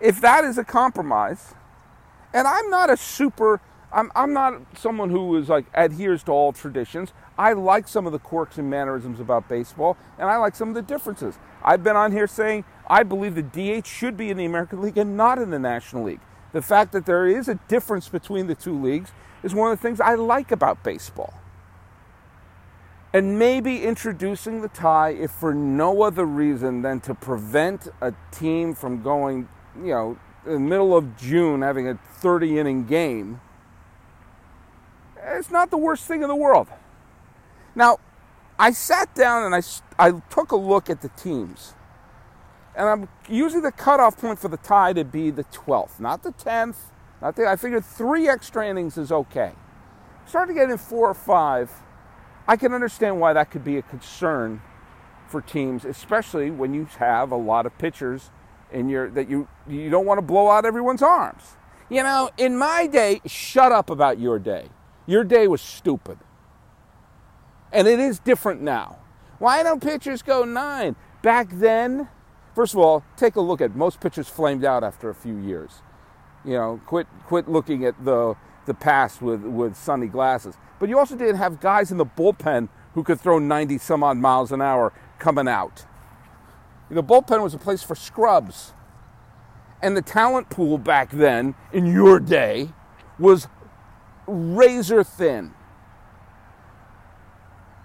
if 0.00 0.20
that 0.20 0.44
is 0.44 0.58
a 0.58 0.64
compromise, 0.64 1.54
and 2.32 2.46
I'm 2.46 2.70
not 2.70 2.90
a 2.90 2.96
super 2.96 3.60
I'm, 3.94 4.10
I'm 4.16 4.32
not 4.32 4.60
someone 4.76 5.10
who 5.10 5.36
is 5.36 5.48
like 5.48 5.66
adheres 5.72 6.24
to 6.24 6.32
all 6.32 6.52
traditions. 6.52 7.12
I 7.38 7.52
like 7.52 7.86
some 7.88 8.06
of 8.06 8.12
the 8.12 8.18
quirks 8.18 8.58
and 8.58 8.68
mannerisms 8.68 9.20
about 9.20 9.48
baseball, 9.48 9.96
and 10.18 10.28
I 10.28 10.36
like 10.36 10.56
some 10.56 10.68
of 10.68 10.74
the 10.74 10.82
differences. 10.82 11.38
I've 11.64 11.82
been 11.82 11.96
on 11.96 12.12
here 12.12 12.26
saying 12.26 12.64
I 12.86 13.02
believe 13.02 13.34
the 13.34 13.42
DH 13.80 13.86
should 13.86 14.16
be 14.16 14.30
in 14.30 14.36
the 14.36 14.44
American 14.44 14.82
League 14.82 14.98
and 14.98 15.16
not 15.16 15.38
in 15.38 15.50
the 15.50 15.58
National 15.58 16.04
League. 16.04 16.20
The 16.52 16.62
fact 16.62 16.92
that 16.92 17.06
there 17.06 17.26
is 17.26 17.48
a 17.48 17.54
difference 17.66 18.08
between 18.08 18.46
the 18.46 18.54
two 18.54 18.80
leagues 18.80 19.10
is 19.42 19.54
one 19.54 19.72
of 19.72 19.78
the 19.78 19.82
things 19.82 20.00
I 20.00 20.14
like 20.14 20.52
about 20.52 20.84
baseball. 20.84 21.34
And 23.12 23.38
maybe 23.38 23.84
introducing 23.84 24.60
the 24.60 24.68
tie, 24.68 25.10
if 25.10 25.30
for 25.30 25.54
no 25.54 26.02
other 26.02 26.24
reason 26.24 26.82
than 26.82 27.00
to 27.02 27.14
prevent 27.14 27.88
a 28.00 28.12
team 28.32 28.74
from 28.74 29.02
going, 29.02 29.48
you 29.76 29.90
know, 29.90 30.18
in 30.44 30.52
the 30.52 30.60
middle 30.60 30.96
of 30.96 31.16
June 31.16 31.62
having 31.62 31.88
a 31.88 31.98
30 32.18 32.58
inning 32.58 32.84
game, 32.86 33.40
it's 35.24 35.50
not 35.50 35.70
the 35.70 35.78
worst 35.78 36.06
thing 36.06 36.22
in 36.22 36.28
the 36.28 36.36
world. 36.36 36.68
Now, 37.74 37.98
I 38.58 38.72
sat 38.72 39.14
down 39.14 39.44
and 39.44 39.54
I, 39.54 39.62
I 39.98 40.20
took 40.30 40.52
a 40.52 40.56
look 40.56 40.88
at 40.88 41.00
the 41.00 41.08
teams. 41.10 41.74
And 42.76 42.88
I'm 42.88 43.08
using 43.28 43.62
the 43.62 43.72
cutoff 43.72 44.18
point 44.18 44.38
for 44.38 44.48
the 44.48 44.56
tie 44.56 44.92
to 44.92 45.04
be 45.04 45.30
the 45.30 45.44
12th, 45.44 46.00
not 46.00 46.22
the 46.22 46.32
10th. 46.32 46.76
Not 47.22 47.36
the, 47.36 47.48
I 47.48 47.56
figured 47.56 47.84
three 47.84 48.28
extra 48.28 48.68
innings 48.68 48.98
is 48.98 49.10
okay. 49.12 49.52
Starting 50.26 50.54
to 50.54 50.60
get 50.60 50.70
in 50.70 50.78
four 50.78 51.08
or 51.08 51.14
five, 51.14 51.70
I 52.46 52.56
can 52.56 52.74
understand 52.74 53.20
why 53.20 53.32
that 53.32 53.50
could 53.50 53.64
be 53.64 53.78
a 53.78 53.82
concern 53.82 54.60
for 55.28 55.40
teams, 55.40 55.84
especially 55.84 56.50
when 56.50 56.74
you 56.74 56.86
have 56.98 57.32
a 57.32 57.36
lot 57.36 57.66
of 57.66 57.76
pitchers 57.78 58.30
in 58.72 58.88
your 58.88 59.08
that 59.10 59.28
you 59.28 59.48
you 59.68 59.88
don't 59.88 60.04
want 60.04 60.18
to 60.18 60.22
blow 60.22 60.50
out 60.50 60.64
everyone's 60.64 61.02
arms. 61.02 61.56
You 61.88 62.02
know, 62.02 62.30
in 62.36 62.56
my 62.56 62.86
day, 62.86 63.20
shut 63.26 63.72
up 63.72 63.88
about 63.88 64.18
your 64.18 64.38
day. 64.38 64.68
Your 65.06 65.24
day 65.24 65.48
was 65.48 65.60
stupid. 65.60 66.18
And 67.72 67.88
it 67.88 67.98
is 67.98 68.18
different 68.18 68.60
now. 68.60 68.98
Why 69.38 69.62
don't 69.62 69.82
pitchers 69.82 70.22
go 70.22 70.44
nine? 70.44 70.96
Back 71.22 71.48
then, 71.50 72.08
first 72.54 72.74
of 72.74 72.80
all, 72.80 73.04
take 73.16 73.36
a 73.36 73.40
look 73.40 73.60
at 73.60 73.74
most 73.74 74.00
pitchers 74.00 74.28
flamed 74.28 74.64
out 74.64 74.84
after 74.84 75.10
a 75.10 75.14
few 75.14 75.36
years. 75.36 75.82
You 76.44 76.54
know, 76.54 76.80
quit 76.86 77.06
quit 77.26 77.48
looking 77.48 77.84
at 77.84 78.04
the 78.04 78.36
the 78.66 78.74
past 78.74 79.20
with, 79.20 79.42
with 79.42 79.76
sunny 79.76 80.06
glasses. 80.06 80.56
But 80.78 80.88
you 80.88 80.98
also 80.98 81.16
didn't 81.16 81.36
have 81.36 81.60
guys 81.60 81.90
in 81.90 81.98
the 81.98 82.06
bullpen 82.06 82.68
who 82.94 83.02
could 83.02 83.20
throw 83.20 83.38
90 83.38 83.78
some 83.78 84.02
odd 84.02 84.16
miles 84.16 84.52
an 84.52 84.62
hour 84.62 84.92
coming 85.18 85.48
out. 85.48 85.84
The 86.90 87.02
bullpen 87.02 87.42
was 87.42 87.54
a 87.54 87.58
place 87.58 87.82
for 87.82 87.94
scrubs. 87.94 88.72
And 89.82 89.96
the 89.96 90.02
talent 90.02 90.48
pool 90.48 90.78
back 90.78 91.10
then, 91.10 91.54
in 91.72 91.86
your 91.86 92.18
day, 92.18 92.70
was 93.18 93.48
razor 94.26 95.04
thin. 95.04 95.52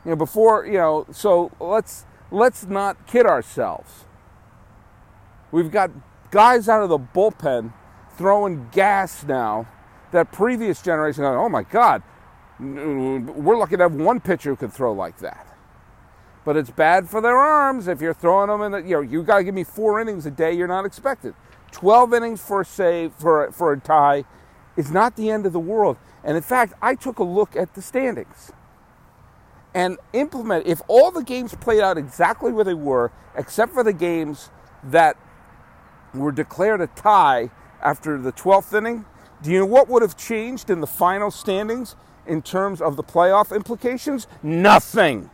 You 0.09 0.15
know, 0.15 0.17
before, 0.17 0.65
you 0.65 0.79
know, 0.79 1.05
so 1.11 1.51
let's 1.59 2.03
let's 2.31 2.65
not 2.65 3.05
kid 3.05 3.27
ourselves. 3.27 4.05
We've 5.51 5.69
got 5.69 5.91
guys 6.31 6.67
out 6.67 6.81
of 6.81 6.89
the 6.89 6.97
bullpen 6.97 7.73
throwing 8.17 8.69
gas 8.71 9.23
now 9.23 9.67
that 10.11 10.31
previous 10.31 10.81
generation, 10.81 11.25
oh 11.25 11.47
my 11.47 11.61
God, 11.61 12.01
we're 12.59 13.55
lucky 13.55 13.77
to 13.77 13.83
have 13.83 13.93
one 13.93 14.19
pitcher 14.19 14.49
who 14.49 14.55
can 14.55 14.71
throw 14.71 14.93
like 14.93 15.19
that. 15.19 15.45
But 16.43 16.57
it's 16.57 16.71
bad 16.71 17.07
for 17.07 17.21
their 17.21 17.37
arms 17.37 17.87
if 17.87 18.01
you're 18.01 18.15
throwing 18.15 18.47
them 18.47 18.63
in 18.63 18.71
the, 18.71 18.79
you 18.79 18.95
know, 18.95 19.01
you 19.01 19.21
got 19.21 19.37
to 19.37 19.43
give 19.43 19.53
me 19.53 19.63
four 19.63 20.01
innings 20.01 20.25
a 20.25 20.31
day 20.31 20.53
you're 20.53 20.67
not 20.67 20.85
expected. 20.85 21.35
12 21.71 22.15
innings 22.15 22.41
for 22.41 22.61
a 22.61 22.65
save, 22.65 23.13
for, 23.13 23.51
for 23.51 23.73
a 23.73 23.79
tie, 23.79 24.23
is 24.75 24.89
not 24.89 25.15
the 25.15 25.29
end 25.29 25.45
of 25.45 25.53
the 25.53 25.59
world. 25.59 25.97
And 26.23 26.35
in 26.35 26.41
fact, 26.41 26.73
I 26.81 26.95
took 26.95 27.19
a 27.19 27.23
look 27.23 27.55
at 27.55 27.75
the 27.75 27.83
standings 27.83 28.53
and 29.79 29.97
implement, 30.11 30.67
if 30.67 30.81
all 30.89 31.09
the 31.09 31.23
games 31.23 31.55
played 31.55 31.79
out 31.79 31.97
exactly 31.97 32.51
where 32.51 32.65
they 32.65 32.73
were, 32.73 33.13
except 33.33 33.73
for 33.73 33.81
the 33.81 33.93
games 33.93 34.49
that 34.83 35.15
were 36.13 36.33
declared 36.33 36.81
a 36.81 36.87
tie 36.87 37.49
after 37.81 38.17
the 38.17 38.33
12th 38.33 38.77
inning, 38.77 39.05
do 39.41 39.49
you 39.49 39.59
know 39.59 39.65
what 39.65 39.87
would 39.87 40.01
have 40.01 40.17
changed 40.17 40.69
in 40.69 40.81
the 40.81 40.87
final 40.87 41.31
standings 41.31 41.95
in 42.27 42.41
terms 42.41 42.81
of 42.81 42.97
the 42.97 43.03
playoff 43.03 43.55
implications? 43.55 44.27
Nothing. 44.43 45.29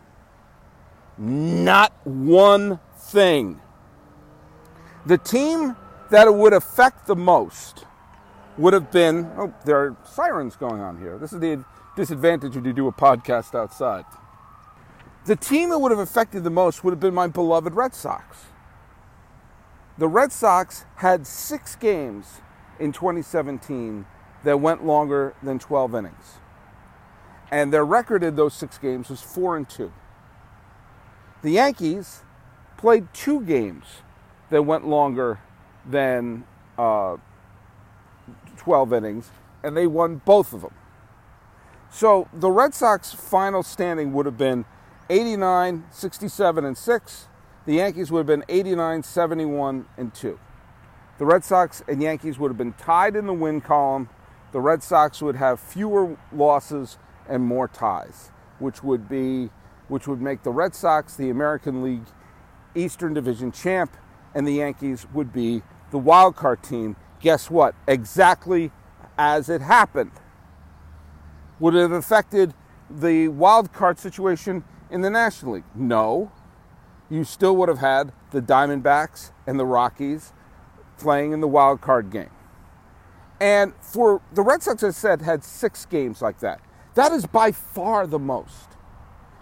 Not 1.17 1.91
one 2.03 2.79
thing. 2.97 3.59
The 5.07 5.17
team 5.17 5.75
that 6.11 6.27
it 6.27 6.35
would 6.35 6.53
affect 6.53 7.07
the 7.07 7.15
most 7.15 7.85
would 8.59 8.73
have 8.73 8.91
been 8.91 9.25
oh, 9.37 9.51
there 9.65 9.77
are 9.77 9.97
sirens 10.05 10.55
going 10.55 10.81
on 10.81 10.99
here. 10.99 11.17
This 11.17 11.33
is 11.33 11.39
the 11.39 11.65
disadvantage 11.95 12.53
when 12.53 12.63
you 12.63 12.73
do 12.73 12.87
a 12.87 12.93
podcast 12.93 13.55
outside. 13.55 14.05
The 15.25 15.35
team 15.35 15.69
that 15.69 15.79
would 15.79 15.91
have 15.91 15.99
affected 15.99 16.43
the 16.43 16.51
most 16.51 16.83
would 16.83 16.91
have 16.91 16.99
been 16.99 17.13
my 17.13 17.27
beloved 17.27 17.73
Red 17.73 17.95
Sox. 17.95 18.45
The 19.97 20.07
Red 20.07 20.31
Sox 20.31 20.85
had 20.97 21.25
six 21.25 21.75
games 21.75 22.41
in 22.79 22.91
2017 22.91 24.05
that 24.43 24.59
went 24.59 24.85
longer 24.85 25.33
than 25.41 25.57
12 25.57 25.95
innings. 25.95 26.39
And 27.49 27.73
their 27.73 27.85
record 27.85 28.23
in 28.23 28.35
those 28.35 28.53
six 28.53 28.77
games 28.77 29.09
was 29.09 29.21
4 29.21 29.57
and 29.57 29.67
2. 29.67 29.91
The 31.41 31.51
Yankees 31.51 32.23
played 32.77 33.07
two 33.13 33.41
games 33.41 33.85
that 34.51 34.63
went 34.63 34.87
longer 34.87 35.39
than 35.89 36.43
uh, 36.77 37.17
12 38.57 38.93
innings, 38.93 39.31
and 39.63 39.75
they 39.75 39.87
won 39.87 40.21
both 40.23 40.53
of 40.53 40.61
them. 40.61 40.73
So 41.89 42.27
the 42.33 42.51
Red 42.51 42.73
Sox 42.73 43.13
final 43.13 43.63
standing 43.63 44.13
would 44.13 44.25
have 44.25 44.37
been 44.37 44.65
89, 45.09 45.85
67, 45.91 46.65
and 46.65 46.77
6. 46.77 47.27
The 47.65 47.73
Yankees 47.75 48.11
would 48.11 48.19
have 48.19 48.27
been 48.27 48.45
89, 48.47 49.03
71, 49.03 49.85
and 49.97 50.13
2. 50.13 50.39
The 51.17 51.25
Red 51.25 51.43
Sox 51.43 51.83
and 51.87 52.01
Yankees 52.01 52.37
would 52.37 52.49
have 52.49 52.57
been 52.57 52.73
tied 52.73 53.15
in 53.15 53.25
the 53.25 53.33
win 53.33 53.61
column. 53.61 54.09
The 54.51 54.59
Red 54.59 54.83
Sox 54.83 55.21
would 55.21 55.35
have 55.35 55.59
fewer 55.59 56.17
losses 56.33 56.97
and 57.27 57.43
more 57.43 57.67
ties, 57.67 58.31
which 58.59 58.83
would 58.83 59.07
be 59.07 59.49
which 59.87 60.07
would 60.07 60.19
make 60.19 60.41
the 60.41 60.51
Red 60.51 60.73
Sox 60.73 61.15
the 61.15 61.29
American 61.29 61.83
League 61.83 62.07
Eastern 62.73 63.13
Division 63.13 63.51
champ 63.51 63.95
and 64.33 64.47
the 64.47 64.53
Yankees 64.53 65.05
would 65.13 65.31
be 65.31 65.61
the 65.91 65.99
wild 65.99 66.35
card 66.35 66.63
team. 66.63 66.95
Guess 67.21 67.49
what? 67.49 67.75
Exactly 67.87 68.71
as 69.17 69.47
it 69.47 69.61
happened. 69.61 70.11
Would 71.59 71.75
it 71.75 71.81
have 71.81 71.91
affected 71.91 72.53
the 72.89 73.29
wild 73.29 73.71
card 73.71 73.99
situation 73.99 74.63
in 74.95 75.01
the 75.01 75.09
National 75.09 75.55
League? 75.55 75.65
No. 75.75 76.31
You 77.09 77.25
still 77.25 77.55
would 77.57 77.67
have 77.67 77.79
had 77.79 78.13
the 78.31 78.41
Diamondbacks 78.41 79.31
and 79.45 79.59
the 79.59 79.65
Rockies 79.65 80.31
playing 80.97 81.33
in 81.33 81.41
the 81.41 81.49
wild 81.49 81.81
card 81.81 82.09
game. 82.09 82.29
And 83.41 83.73
for 83.81 84.21
the 84.31 84.41
Red 84.41 84.63
Sox, 84.63 84.81
as 84.83 84.95
I 84.95 84.99
said, 84.99 85.21
had 85.21 85.43
six 85.43 85.85
games 85.85 86.21
like 86.21 86.39
that. 86.39 86.61
That 86.93 87.11
is 87.11 87.25
by 87.25 87.51
far 87.51 88.07
the 88.07 88.17
most. 88.17 88.69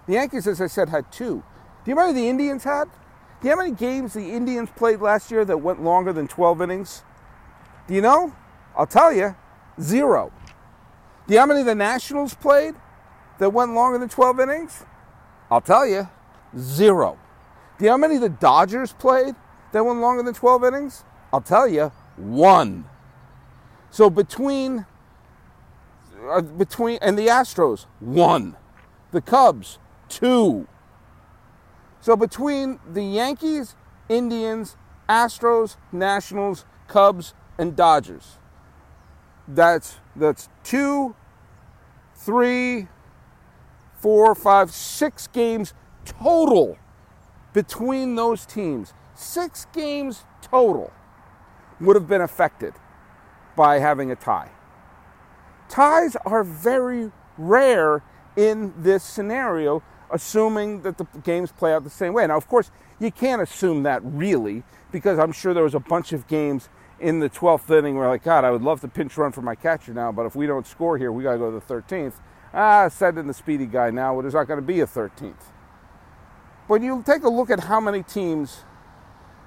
The 0.07 0.13
Yankees, 0.13 0.47
as 0.47 0.59
I 0.59 0.65
said, 0.65 0.89
had 0.89 1.11
two. 1.11 1.43
Do 1.85 1.91
you 1.91 1.95
remember 1.95 2.19
the 2.19 2.27
Indians 2.27 2.63
had? 2.63 2.85
Do 3.39 3.47
you 3.47 3.55
know 3.55 3.61
how 3.61 3.67
many 3.67 3.75
games 3.75 4.13
the 4.13 4.31
Indians 4.31 4.69
played 4.75 5.01
last 5.01 5.29
year 5.29 5.45
that 5.45 5.59
went 5.59 5.83
longer 5.83 6.11
than 6.11 6.27
12 6.27 6.63
innings? 6.63 7.03
Do 7.87 7.93
you 7.93 8.01
know? 8.01 8.35
I'll 8.75 8.87
tell 8.87 9.13
you, 9.13 9.35
zero. 9.79 10.31
Do 11.27 11.33
you 11.33 11.37
know 11.37 11.41
how 11.41 11.45
many 11.45 11.61
the 11.61 11.75
Nationals 11.75 12.33
played 12.33 12.73
that 13.37 13.51
went 13.51 13.75
longer 13.75 13.99
than 13.99 14.09
12 14.09 14.39
innings? 14.39 14.83
I'll 15.53 15.61
tell 15.61 15.85
you, 15.85 16.09
zero. 16.57 17.19
Do 17.77 17.85
you 17.85 17.89
know 17.89 17.93
how 17.93 17.97
many 17.97 18.17
the 18.17 18.29
Dodgers 18.29 18.91
played 18.93 19.35
that 19.71 19.85
went 19.85 19.99
longer 19.99 20.23
than 20.23 20.33
12 20.33 20.63
innings? 20.63 21.05
I'll 21.31 21.41
tell 21.41 21.67
you, 21.67 21.91
one. 22.15 22.85
So 23.91 24.09
between 24.09 24.87
uh, 26.27 26.41
between 26.41 26.97
and 27.03 27.19
the 27.19 27.27
Astros, 27.27 27.85
one. 27.99 28.55
The 29.11 29.21
Cubs, 29.21 29.77
two. 30.09 30.67
So 32.01 32.15
between 32.15 32.79
the 32.91 33.03
Yankees, 33.03 33.75
Indians, 34.09 34.75
Astros, 35.07 35.77
Nationals, 35.91 36.65
Cubs, 36.87 37.35
and 37.59 37.75
Dodgers, 37.75 38.39
that's 39.47 39.99
that's 40.15 40.49
two, 40.63 41.15
three, 42.15 42.87
four, 44.03 44.35
five, 44.35 44.69
six 44.69 45.27
games 45.27 45.73
total 46.03 46.77
between 47.53 48.15
those 48.15 48.45
teams. 48.45 48.93
Six 49.15 49.65
games 49.71 50.25
total 50.41 50.91
would 51.79 51.95
have 51.95 52.09
been 52.09 52.19
affected 52.19 52.73
by 53.55 53.79
having 53.79 54.11
a 54.11 54.15
tie. 54.17 54.51
Ties 55.69 56.17
are 56.25 56.43
very 56.43 57.11
rare 57.37 58.03
in 58.35 58.73
this 58.77 59.05
scenario, 59.05 59.81
assuming 60.11 60.81
that 60.81 60.97
the 60.97 61.05
games 61.23 61.53
play 61.53 61.73
out 61.73 61.85
the 61.85 61.89
same 61.89 62.11
way. 62.11 62.27
Now, 62.27 62.35
of 62.35 62.49
course, 62.49 62.71
you 62.99 63.09
can't 63.09 63.41
assume 63.41 63.83
that 63.83 64.01
really, 64.03 64.63
because 64.91 65.17
I'm 65.17 65.31
sure 65.31 65.53
there 65.53 65.63
was 65.63 65.75
a 65.75 65.79
bunch 65.79 66.11
of 66.11 66.27
games 66.27 66.67
in 66.99 67.19
the 67.19 67.29
12th 67.29 67.69
inning, 67.77 67.95
we're 67.95 68.09
like, 68.09 68.23
God, 68.23 68.43
I 68.43 68.51
would 68.51 68.61
love 68.63 68.81
to 68.81 68.89
pinch 68.89 69.17
run 69.17 69.31
for 69.31 69.41
my 69.41 69.55
catcher 69.55 69.93
now, 69.93 70.11
but 70.11 70.25
if 70.25 70.35
we 70.35 70.45
don't 70.45 70.67
score 70.67 70.97
here, 70.97 71.11
we 71.11 71.23
got 71.23 71.33
to 71.33 71.37
go 71.37 71.57
to 71.57 71.65
the 71.65 71.73
13th. 71.73 72.15
Ah, 72.53 72.87
send 72.87 73.17
in 73.17 73.27
the 73.27 73.33
speedy 73.33 73.65
guy 73.65 73.89
now. 73.89 74.21
There's 74.21 74.35
not 74.35 74.47
going 74.47 74.59
to 74.59 74.65
be 74.65 74.79
a 74.81 74.85
13th. 74.85 75.33
But 76.67 76.81
you 76.81 77.03
take 77.05 77.23
a 77.23 77.29
look 77.29 77.49
at 77.49 77.61
how 77.61 77.79
many 77.79 78.03
teams, 78.03 78.59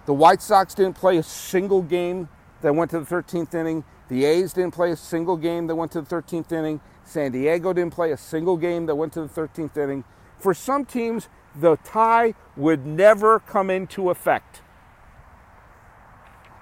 the 0.06 0.12
White 0.12 0.42
Sox 0.42 0.75
didn't 0.75 0.96
play 0.96 1.16
a 1.16 1.22
single 1.22 1.82
game 1.82 2.28
that 2.62 2.75
went 2.75 2.90
to 2.90 3.00
the 3.00 3.06
13th 3.06 3.54
inning. 3.54 3.84
The 4.08 4.25
A's 4.25 4.52
didn't 4.52 4.75
play 4.75 4.90
a 4.90 4.96
single 4.96 5.36
game 5.36 5.66
that 5.68 5.76
went 5.76 5.92
to 5.92 6.00
the 6.00 6.14
13th 6.14 6.52
inning. 6.52 6.80
San 7.04 7.32
Diego 7.32 7.72
didn't 7.72 7.94
play 7.94 8.10
a 8.10 8.16
single 8.16 8.56
game 8.56 8.86
that 8.86 8.96
went 8.96 9.12
to 9.12 9.22
the 9.22 9.28
13th 9.28 9.76
inning. 9.76 10.04
For 10.38 10.52
some 10.52 10.84
teams, 10.84 11.28
the 11.54 11.76
tie 11.76 12.34
would 12.56 12.84
never 12.84 13.38
come 13.40 13.70
into 13.70 14.10
effect. 14.10 14.62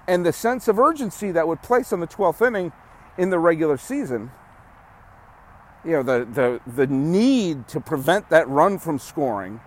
And 0.06 0.24
the 0.24 0.32
sense 0.32 0.68
of 0.68 0.78
urgency 0.78 1.32
that 1.32 1.48
would 1.48 1.62
place 1.62 1.92
on 1.92 2.00
the 2.00 2.06
12th 2.06 2.46
inning 2.46 2.72
in 3.16 3.30
the 3.30 3.38
regular 3.38 3.78
season, 3.78 4.30
you 5.84 5.92
know, 5.92 6.02
the, 6.02 6.26
the, 6.32 6.60
the 6.72 6.86
need 6.86 7.68
to 7.68 7.80
prevent 7.80 8.30
that 8.30 8.48
run 8.48 8.78
from 8.78 8.98
scoring, 8.98 9.60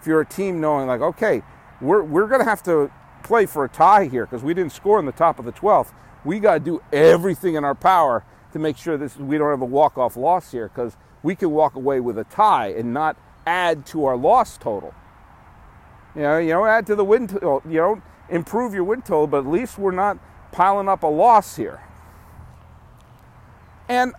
if 0.00 0.06
you're 0.06 0.20
a 0.20 0.26
team 0.26 0.60
knowing, 0.60 0.86
like, 0.86 1.00
okay, 1.00 1.42
we're, 1.80 2.02
we're 2.02 2.26
going 2.26 2.40
to 2.40 2.48
have 2.48 2.62
to 2.64 2.90
play 3.22 3.46
for 3.46 3.64
a 3.64 3.68
tie 3.68 4.06
here 4.06 4.26
because 4.26 4.42
we 4.42 4.54
didn't 4.54 4.72
score 4.72 4.98
in 4.98 5.06
the 5.06 5.12
top 5.12 5.38
of 5.38 5.44
the 5.44 5.52
12th. 5.52 5.92
We 6.24 6.40
got 6.40 6.54
to 6.54 6.60
do 6.60 6.82
everything 6.92 7.54
in 7.54 7.64
our 7.64 7.74
power 7.74 8.24
to 8.52 8.58
make 8.58 8.76
sure 8.76 8.96
this 8.96 9.16
we 9.16 9.38
don't 9.38 9.50
have 9.50 9.62
a 9.62 9.66
walk-off 9.66 10.16
loss 10.16 10.50
here 10.50 10.68
because 10.68 10.96
we 11.22 11.34
can 11.34 11.50
walk 11.50 11.76
away 11.76 12.00
with 12.00 12.18
a 12.18 12.24
tie 12.24 12.68
and 12.68 12.92
not 12.92 13.16
add 13.46 13.86
to 13.86 14.04
our 14.04 14.16
loss 14.16 14.58
total. 14.58 14.94
You 16.14 16.22
know, 16.22 16.38
you 16.38 16.48
know, 16.48 16.64
add 16.64 16.86
to 16.88 16.96
the 16.96 17.04
win. 17.04 17.28
Total, 17.28 17.62
you 17.68 17.78
know, 17.78 18.02
improve 18.28 18.74
your 18.74 18.84
win 18.84 19.02
total, 19.02 19.26
but 19.26 19.38
at 19.38 19.46
least 19.46 19.78
we're 19.78 19.92
not 19.92 20.18
piling 20.50 20.88
up 20.88 21.04
a 21.04 21.06
loss 21.06 21.56
here. 21.56 21.80
And 23.88 24.14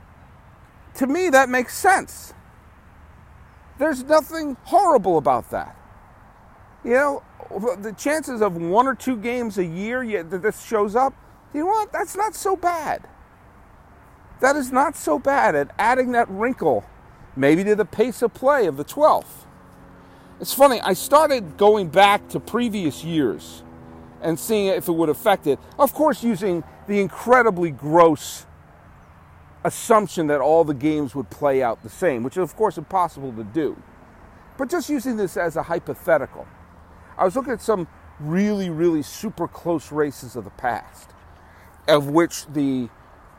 to 0.96 1.08
me, 1.08 1.30
that 1.30 1.50
makes 1.50 1.78
sense. 1.78 2.34
There's 3.78 4.04
nothing 4.04 4.58
horrible 4.64 5.18
about 5.18 5.50
that. 5.52 5.76
You 6.84 6.92
know, 6.92 7.24
the 7.80 7.94
chances 7.94 8.42
of 8.42 8.56
one 8.56 8.88
or 8.88 8.96
two 8.96 9.18
games 9.18 9.58
a 9.58 9.66
year 9.66 10.24
that 10.24 10.42
this 10.42 10.64
shows 10.64 10.96
up, 10.96 11.14
you 11.54 11.62
know 11.62 11.68
what? 11.68 11.92
That's 11.92 12.16
not 12.16 12.36
so 12.36 12.56
bad. 12.56 13.08
That 14.40 14.56
is 14.56 14.72
not 14.72 14.96
so 14.96 15.20
bad 15.20 15.56
at 15.56 15.72
adding 15.78 16.14
that 16.14 16.30
wrinkle, 16.30 16.84
maybe 17.36 17.64
to 17.64 17.76
the 17.76 17.86
pace 17.86 18.22
of 18.22 18.34
play 18.34 18.66
of 18.66 18.78
the 18.78 18.86
12th. 18.86 19.46
It's 20.40 20.54
funny, 20.54 20.82
I 20.82 20.94
started 20.94 21.58
going 21.58 21.90
back 21.90 22.28
to 22.30 22.40
previous 22.40 23.04
years 23.04 23.64
and 24.22 24.40
seeing 24.40 24.68
if 24.68 24.88
it 24.88 24.92
would 24.92 25.10
affect 25.10 25.46
it. 25.46 25.60
Of 25.78 25.94
course, 25.94 26.24
using 26.24 26.64
the 26.88 27.00
incredibly 27.00 27.70
gross 27.70 28.48
assumption 29.64 30.28
that 30.28 30.42
all 30.42 30.64
the 30.64 30.74
games 30.74 31.16
would 31.16 31.30
play 31.30 31.62
out 31.62 31.84
the 31.84 31.90
same, 31.90 32.24
which 32.24 32.38
is, 32.38 32.44
of 32.44 32.56
course, 32.56 32.78
impossible 32.78 33.32
to 33.34 33.44
do. 33.44 33.82
But 34.58 34.70
just 34.70 34.90
using 34.90 35.18
this 35.18 35.38
as 35.38 35.56
a 35.56 35.64
hypothetical. 35.64 36.48
I 37.18 37.26
was 37.26 37.36
looking 37.36 37.54
at 37.54 37.62
some 37.62 37.88
really, 38.20 38.70
really 38.70 39.02
super 39.02 39.48
close 39.48 39.92
races 39.92 40.36
of 40.36 40.44
the 40.44 40.52
past, 40.52 41.12
of 41.88 42.08
which 42.08 42.46
the 42.48 42.90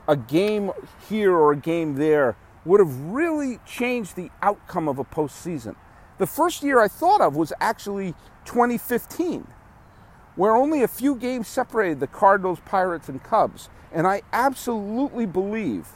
a 0.09 0.17
game 0.17 0.73
here 1.09 1.33
or 1.33 1.53
a 1.53 1.57
game 1.57 1.95
there 1.95 2.37
would 2.65 2.81
have 2.81 2.99
really 3.01 3.59
changed 3.67 4.17
the 4.17 4.31
outcome 4.43 4.89
of 4.89 4.99
a 4.99 5.05
postseason. 5.05 5.77
The 6.19 6.27
first 6.27 6.63
year 6.63 6.81
I 6.81 6.89
thought 6.89 7.21
of 7.21 7.37
was 7.37 7.53
actually 7.61 8.15
2015, 8.45 9.47
where 10.37 10.55
only 10.55 10.83
a 10.83 10.89
few 10.89 11.15
games 11.15 11.49
separated 11.49 12.01
the 12.01 12.07
Cardinals, 12.07 12.61
Pirates, 12.65 13.09
and 13.09 13.23
Cubs. 13.23 13.69
And 13.93 14.07
I 14.07 14.23
absolutely 14.33 15.27
believe 15.27 15.89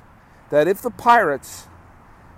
that 0.51 0.69
if 0.69 0.83
the 0.83 0.91
Pirates 0.91 1.69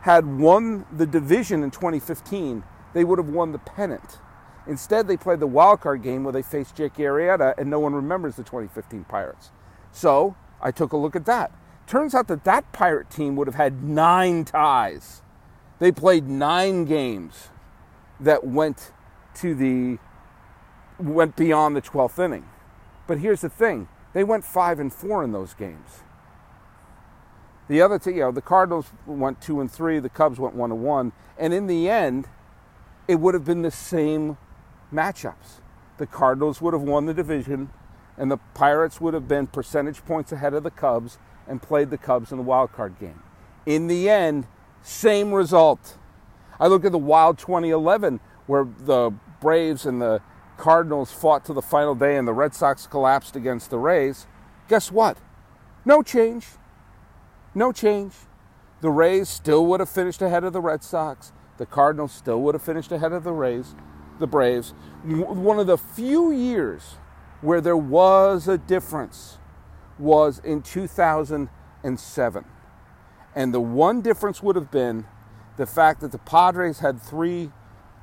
had 0.02 0.26
won 0.38 0.86
the 0.92 1.06
division 1.06 1.62
in 1.62 1.70
2015, 1.70 2.64
they 2.94 3.04
would 3.04 3.18
have 3.18 3.28
won 3.28 3.52
the 3.52 3.58
pennant. 3.58 4.18
Instead, 4.66 5.08
they 5.08 5.16
played 5.16 5.40
the 5.40 5.46
wild 5.46 5.80
card 5.80 6.02
game 6.02 6.24
where 6.24 6.32
they 6.32 6.42
faced 6.42 6.76
Jake 6.76 6.94
Arrieta, 6.94 7.54
and 7.56 7.70
no 7.70 7.80
one 7.80 7.94
remembers 7.94 8.36
the 8.36 8.42
2015 8.42 9.04
Pirates. 9.04 9.50
So 9.92 10.36
I 10.60 10.70
took 10.70 10.92
a 10.92 10.96
look 10.96 11.16
at 11.16 11.26
that. 11.26 11.52
Turns 11.86 12.14
out 12.14 12.28
that 12.28 12.44
that 12.44 12.70
Pirate 12.72 13.08
team 13.08 13.34
would 13.36 13.46
have 13.46 13.54
had 13.54 13.82
nine 13.82 14.44
ties. 14.44 15.22
They 15.78 15.90
played 15.90 16.28
nine 16.28 16.84
games 16.84 17.48
that 18.20 18.44
went 18.44 18.92
to 19.36 19.54
the 19.54 19.98
went 20.98 21.36
beyond 21.36 21.76
the 21.76 21.82
12th 21.82 22.22
inning. 22.22 22.44
But 23.06 23.18
here's 23.18 23.40
the 23.40 23.48
thing: 23.48 23.88
they 24.12 24.24
went 24.24 24.44
five 24.44 24.78
and 24.78 24.92
four 24.92 25.24
in 25.24 25.32
those 25.32 25.54
games. 25.54 26.02
The 27.68 27.82
other, 27.82 27.98
two, 27.98 28.10
you 28.10 28.20
know, 28.20 28.32
the 28.32 28.42
Cardinals 28.42 28.92
went 29.06 29.40
two 29.40 29.60
and 29.60 29.70
three. 29.70 29.98
The 29.98 30.08
Cubs 30.08 30.38
went 30.38 30.54
one 30.54 30.72
and 30.72 30.82
one. 30.82 31.12
And 31.38 31.52
in 31.52 31.66
the 31.66 31.88
end, 31.88 32.26
it 33.06 33.16
would 33.16 33.34
have 33.34 33.44
been 33.44 33.62
the 33.62 33.70
same 33.70 34.38
matchups. 34.92 35.60
The 35.98 36.06
Cardinals 36.06 36.60
would 36.62 36.74
have 36.74 36.82
won 36.82 37.06
the 37.06 37.14
division, 37.14 37.70
and 38.16 38.30
the 38.30 38.38
Pirates 38.54 39.00
would 39.00 39.14
have 39.14 39.28
been 39.28 39.46
percentage 39.46 40.04
points 40.04 40.32
ahead 40.32 40.54
of 40.54 40.62
the 40.62 40.70
Cubs 40.70 41.18
and 41.46 41.60
played 41.60 41.90
the 41.90 41.98
Cubs 41.98 42.30
in 42.30 42.38
the 42.38 42.44
wild 42.44 42.72
card 42.72 42.98
game. 42.98 43.22
In 43.66 43.86
the 43.86 44.08
end, 44.08 44.46
same 44.82 45.32
result. 45.32 45.98
I 46.60 46.68
look 46.68 46.84
at 46.84 46.92
the 46.92 46.98
Wild 46.98 47.38
2011, 47.38 48.20
where 48.46 48.64
the 48.64 49.12
Braves 49.40 49.86
and 49.86 50.00
the 50.00 50.20
Cardinals 50.56 51.12
fought 51.12 51.44
to 51.44 51.52
the 51.52 51.62
final 51.62 51.94
day 51.94 52.16
and 52.16 52.26
the 52.26 52.32
Red 52.32 52.54
Sox 52.54 52.86
collapsed 52.86 53.36
against 53.36 53.70
the 53.70 53.78
Rays. 53.78 54.26
Guess 54.68 54.90
what? 54.90 55.18
No 55.84 56.02
change. 56.02 56.46
No 57.54 57.72
change. 57.72 58.12
The 58.80 58.90
Rays 58.90 59.28
still 59.28 59.66
would 59.66 59.80
have 59.80 59.88
finished 59.88 60.22
ahead 60.22 60.44
of 60.44 60.52
the 60.52 60.60
Red 60.60 60.82
Sox. 60.84 61.32
The 61.56 61.66
Cardinals 61.66 62.12
still 62.12 62.40
would 62.42 62.54
have 62.54 62.62
finished 62.62 62.92
ahead 62.92 63.12
of 63.12 63.24
the 63.24 63.32
Rays, 63.32 63.74
the 64.18 64.26
Braves. 64.26 64.74
One 65.04 65.58
of 65.58 65.66
the 65.66 65.76
few 65.76 66.30
years 66.30 66.96
where 67.40 67.60
there 67.60 67.76
was 67.76 68.46
a 68.46 68.58
difference 68.58 69.38
was 69.98 70.38
in 70.38 70.62
2007. 70.62 72.44
And 73.34 73.54
the 73.54 73.60
one 73.60 74.00
difference 74.00 74.42
would 74.42 74.56
have 74.56 74.70
been 74.70 75.06
the 75.56 75.66
fact 75.66 76.00
that 76.00 76.12
the 76.12 76.18
Padres 76.18 76.78
had 76.78 77.02
three 77.02 77.50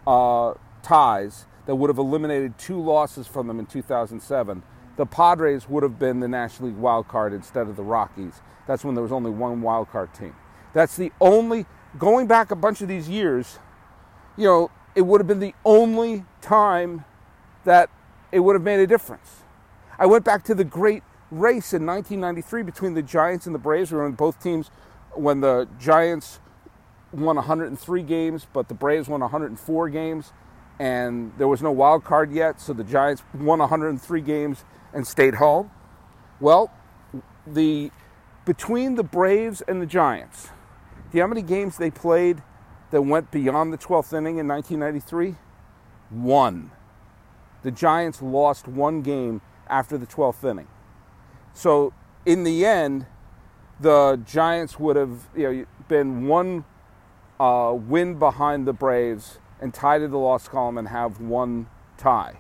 uh, 0.06 0.54
ties 0.84 1.46
that 1.66 1.76
would 1.76 1.90
have 1.90 1.98
eliminated 1.98 2.58
two 2.58 2.80
losses 2.80 3.28
from 3.28 3.48
them 3.48 3.60
in 3.60 3.66
2007. 3.66 4.64
The 4.98 5.06
Padres 5.06 5.68
would 5.68 5.84
have 5.84 6.00
been 6.00 6.20
the 6.22 6.28
National 6.28 6.70
League 6.70 6.78
wild 6.78 7.08
card 7.08 7.34
instead 7.34 7.68
of 7.68 7.76
the 7.76 7.84
Rockies. 7.84 8.42
That's 8.68 8.86
when 8.86 8.96
there 8.96 9.04
was 9.04 9.12
only 9.12 9.32
one 9.32 9.62
wild 9.62 9.92
card 9.92 10.14
team. 10.14 10.36
That's 10.74 10.96
the 10.96 11.12
only, 11.20 11.66
going 11.98 12.28
back 12.28 12.52
a 12.52 12.56
bunch 12.56 12.82
of 12.82 12.88
these 12.88 13.10
years, 13.10 13.60
you 14.38 14.46
know, 14.46 14.72
it 14.96 15.02
would 15.02 15.20
have 15.20 15.28
been 15.28 15.40
the 15.40 15.54
only 15.66 16.26
time 16.42 17.04
that 17.66 17.90
it 18.32 18.40
would 18.40 18.56
have 18.56 18.64
made 18.64 18.80
a 18.80 18.88
difference. 18.88 19.44
I 20.00 20.06
went 20.06 20.24
back 20.24 20.44
to 20.46 20.56
the 20.56 20.64
great 20.64 21.04
race 21.32 21.74
in 21.74 21.86
1993 21.86 22.64
between 22.64 22.94
the 22.94 23.02
Giants 23.02 23.46
and 23.46 23.54
the 23.54 23.60
Braves. 23.60 23.92
We 23.92 23.98
were 23.98 24.06
on 24.06 24.14
both 24.14 24.42
teams 24.42 24.72
when 25.14 25.42
the 25.42 25.68
Giants 25.80 26.40
won 27.12 27.36
103 27.36 28.04
games, 28.04 28.48
but 28.52 28.68
the 28.68 28.74
Braves 28.74 29.08
won 29.08 29.22
104 29.22 29.90
games, 29.90 30.34
and 30.80 31.32
there 31.38 31.48
was 31.48 31.62
no 31.62 31.72
wild 31.72 32.04
card 32.04 32.32
yet, 32.32 32.60
so 32.60 32.74
the 32.74 32.84
Giants 32.84 33.24
won 33.34 33.60
103 33.60 34.22
games 34.22 34.66
and 34.96 35.06
stayed 35.06 35.36
home. 35.36 35.70
Well, 36.40 36.72
the 37.46 37.92
between 38.46 38.96
the 38.96 39.04
Braves 39.04 39.62
and 39.62 39.82
the 39.82 39.86
Giants, 39.86 40.50
do 41.12 41.18
you 41.18 41.20
know 41.20 41.28
how 41.28 41.28
many 41.28 41.42
games 41.42 41.78
they 41.78 41.92
played 41.92 42.42
that 42.92 43.02
went 43.02 43.30
beyond 43.30 43.74
the 43.74 43.78
12th 43.78 44.14
inning 44.14 44.38
in 44.38 44.48
1993? 44.48 45.36
One. 46.10 46.72
The 47.64 47.72
Giants 47.72 48.22
lost 48.22 48.68
one 48.68 49.02
game 49.02 49.42
after 49.68 49.98
the 49.98 50.06
12th 50.06 50.50
inning. 50.50 50.68
So 51.54 51.94
in 52.26 52.44
the 52.44 52.66
end, 52.66 53.08
the 53.80 54.22
Giants 54.26 54.80
would 54.80 54.96
have 54.96 55.28
you 55.36 55.52
know, 55.52 55.66
been 55.88 56.28
one 56.28 56.66
uh, 57.40 57.74
win 57.76 58.20
behind 58.20 58.68
the 58.68 58.74
Braves 58.74 59.40
and 59.60 59.74
tied 59.74 60.00
to 60.00 60.08
the 60.08 60.18
loss 60.18 60.48
column 60.48 60.78
and 60.78 60.88
have 60.88 61.20
one 61.20 61.68
tie. 61.98 62.38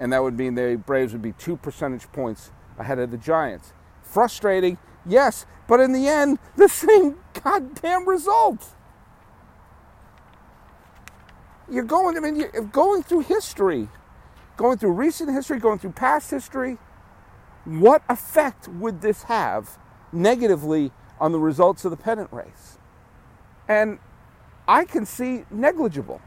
And 0.00 0.12
that 0.12 0.22
would 0.22 0.36
mean 0.36 0.54
the 0.54 0.80
Braves 0.84 1.12
would 1.12 1.22
be 1.22 1.32
two 1.32 1.56
percentage 1.56 2.10
points 2.12 2.50
ahead 2.78 2.98
of 2.98 3.10
the 3.10 3.18
Giants. 3.18 3.72
Frustrating, 4.02 4.78
yes, 5.04 5.44
but 5.66 5.80
in 5.80 5.92
the 5.92 6.08
end, 6.08 6.38
the 6.56 6.68
same 6.68 7.16
goddamn 7.42 8.08
result. 8.08 8.74
You're 11.70 11.84
going, 11.84 12.16
I 12.16 12.20
mean, 12.20 12.36
you're 12.36 12.62
going 12.62 13.02
through 13.02 13.20
history, 13.20 13.88
going 14.56 14.78
through 14.78 14.92
recent 14.92 15.30
history, 15.30 15.58
going 15.58 15.78
through 15.78 15.92
past 15.92 16.30
history 16.30 16.78
what 17.68 18.02
effect 18.08 18.66
would 18.66 19.02
this 19.02 19.24
have 19.24 19.78
negatively 20.10 20.90
on 21.20 21.32
the 21.32 21.38
results 21.38 21.84
of 21.84 21.90
the 21.90 21.98
pennant 21.98 22.32
race? 22.32 22.78
And 23.68 23.98
I 24.66 24.84
can 24.84 25.04
see 25.04 25.44
negligible. 25.50 26.22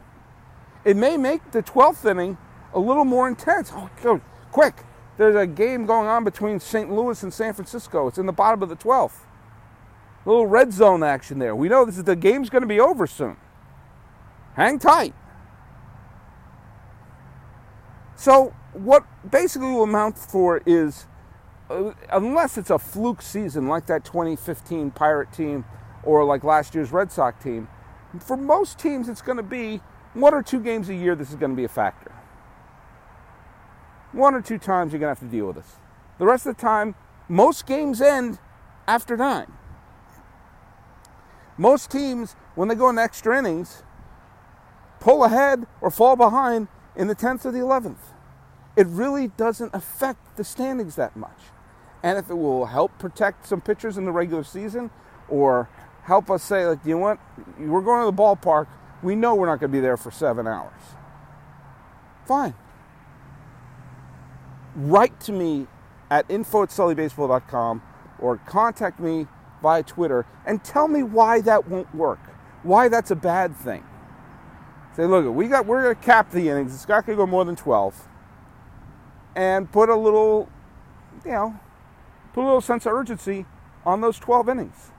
It 0.86 0.96
may 0.96 1.18
make 1.18 1.52
the 1.52 1.64
12th 1.64 2.10
inning 2.10 2.38
a 2.74 2.80
little 2.80 3.06
more 3.06 3.28
intense. 3.28 3.72
Oh, 3.74 3.90
go 4.02 4.22
quick. 4.52 4.84
there's 5.18 5.36
a 5.36 5.48
game 5.48 5.86
going 5.86 6.08
on 6.08 6.24
between 6.24 6.60
St. 6.60 6.92
Louis 6.92 7.22
and 7.24 7.34
San 7.34 7.54
Francisco. 7.54 8.08
It's 8.08 8.18
in 8.18 8.26
the 8.26 8.34
bottom 8.34 8.64
of 8.64 8.70
the 8.70 8.76
12th. 8.76 9.20
A 10.26 10.30
little 10.30 10.48
red 10.48 10.72
zone 10.72 11.04
action 11.04 11.40
there. 11.40 11.56
We 11.56 11.70
know 11.70 11.86
this 11.86 11.98
is 11.98 12.04
the 12.04 12.16
game's 12.16 12.50
going 12.50 12.62
to 12.62 12.68
be 12.68 12.80
over 12.80 13.08
soon. 13.08 13.38
Hang 14.56 14.80
tight. 14.80 15.14
So 18.16 18.54
what 18.74 19.04
basically 19.30 19.70
will 19.70 19.84
amount 19.84 20.18
for 20.18 20.62
is, 20.66 21.08
uh, 21.70 21.92
unless 22.12 22.58
it's 22.58 22.70
a 22.70 22.78
fluke 22.78 23.22
season 23.22 23.68
like 23.68 23.88
that 23.88 24.06
2015 24.06 24.92
Pirate 24.92 25.32
team 25.32 25.66
or 26.04 26.24
like 26.24 26.44
last 26.44 26.76
year's 26.76 26.92
Red 26.92 27.12
Sox 27.12 27.44
team, 27.44 27.68
for 28.20 28.38
most 28.38 28.78
teams 28.78 29.10
it's 29.10 29.22
going 29.22 29.38
to 29.38 29.44
be 29.44 29.82
one 30.14 30.34
or 30.34 30.44
two 30.44 30.60
games 30.60 30.90
a 30.90 30.96
year. 30.96 31.16
This 31.16 31.30
is 31.30 31.36
going 31.36 31.52
to 31.52 31.56
be 31.56 31.64
a 31.64 31.70
factor. 31.70 32.12
One 34.12 34.36
or 34.36 34.42
two 34.42 34.58
times 34.58 34.92
you're 34.92 35.00
going 35.00 35.14
to 35.14 35.22
have 35.22 35.30
to 35.30 35.36
deal 35.36 35.48
with 35.48 35.58
this. 35.58 35.76
The 36.20 36.26
rest 36.26 36.46
of 36.46 36.56
the 36.56 36.62
time, 36.62 36.96
most 37.30 37.66
games 37.66 38.02
end 38.02 38.40
after 38.88 39.16
nine. 39.16 39.52
Most 41.58 41.92
teams, 41.92 42.36
when 42.56 42.68
they 42.68 42.76
go 42.76 42.90
in 42.90 42.98
extra 42.98 43.38
innings, 43.38 43.84
pull 45.00 45.24
ahead 45.24 45.66
or 45.80 45.92
fall 45.92 46.16
behind 46.16 46.68
in 46.96 47.08
the 47.08 47.16
10th 47.16 47.46
or 47.46 47.52
the 47.52 47.60
11th. 47.60 47.98
It 48.76 48.88
really 48.88 49.28
doesn't 49.30 49.74
affect 49.74 50.38
the 50.38 50.44
standings 50.44 50.96
that 50.96 51.16
much. 51.16 51.40
And 52.04 52.18
if 52.18 52.30
it 52.30 52.36
will 52.36 52.66
help 52.66 52.98
protect 53.00 53.46
some 53.48 53.62
pitchers 53.62 53.98
in 53.98 54.06
the 54.06 54.12
regular 54.12 54.44
season 54.44 54.90
or 55.30 55.70
help 56.04 56.32
us 56.32 56.44
say, 56.44 56.66
like, 56.66 56.80
you 56.86 56.96
know 56.96 57.02
what, 57.02 57.20
we're 57.60 57.82
going 57.82 58.02
to 58.02 58.06
the 58.06 58.22
ballpark, 58.22 58.68
we 59.04 59.16
know 59.16 59.36
we're 59.36 59.46
not 59.46 59.60
going 59.60 59.72
to 59.72 59.78
be 59.78 59.82
there 59.82 59.98
for 59.98 60.12
seven 60.12 60.48
hours. 60.48 60.82
Fine. 62.26 62.56
Write 64.76 65.20
to 65.22 65.32
me 65.32 65.68
at 66.10 66.26
info 66.30 66.64
at 66.64 66.70
sullybaseball.com 66.70 67.82
or 68.20 68.38
contact 68.38 69.00
me 69.00 69.28
via 69.62 69.84
Twitter 69.84 70.26
and 70.46 70.64
tell 70.64 70.88
me 70.88 71.04
why 71.04 71.42
that 71.42 71.68
won't 71.68 71.94
work, 71.94 72.20
why 72.64 72.88
that's 72.88 73.12
a 73.12 73.16
bad 73.16 73.56
thing. 73.56 73.84
Say, 74.96 75.06
look, 75.06 75.34
we 75.34 75.48
got 75.48 75.66
we're 75.66 75.84
going 75.84 75.96
to 75.96 76.02
cap 76.02 76.32
the 76.32 76.50
innings. 76.50 76.74
It's 76.74 76.88
not 76.88 77.06
to 77.08 77.16
go 77.16 77.26
more 77.26 77.46
than 77.46 77.56
12, 77.56 78.08
and 79.36 79.72
put 79.72 79.90
a 79.90 79.96
little, 79.96 80.50
you 81.26 81.32
know, 81.32 81.60
put 82.34 82.42
a 82.42 82.46
little 82.46 82.62
sense 82.62 82.86
of 82.86 82.94
urgency 82.94 83.46
on 83.86 84.02
those 84.02 84.20
12 84.20 84.50
innings. 84.50 84.92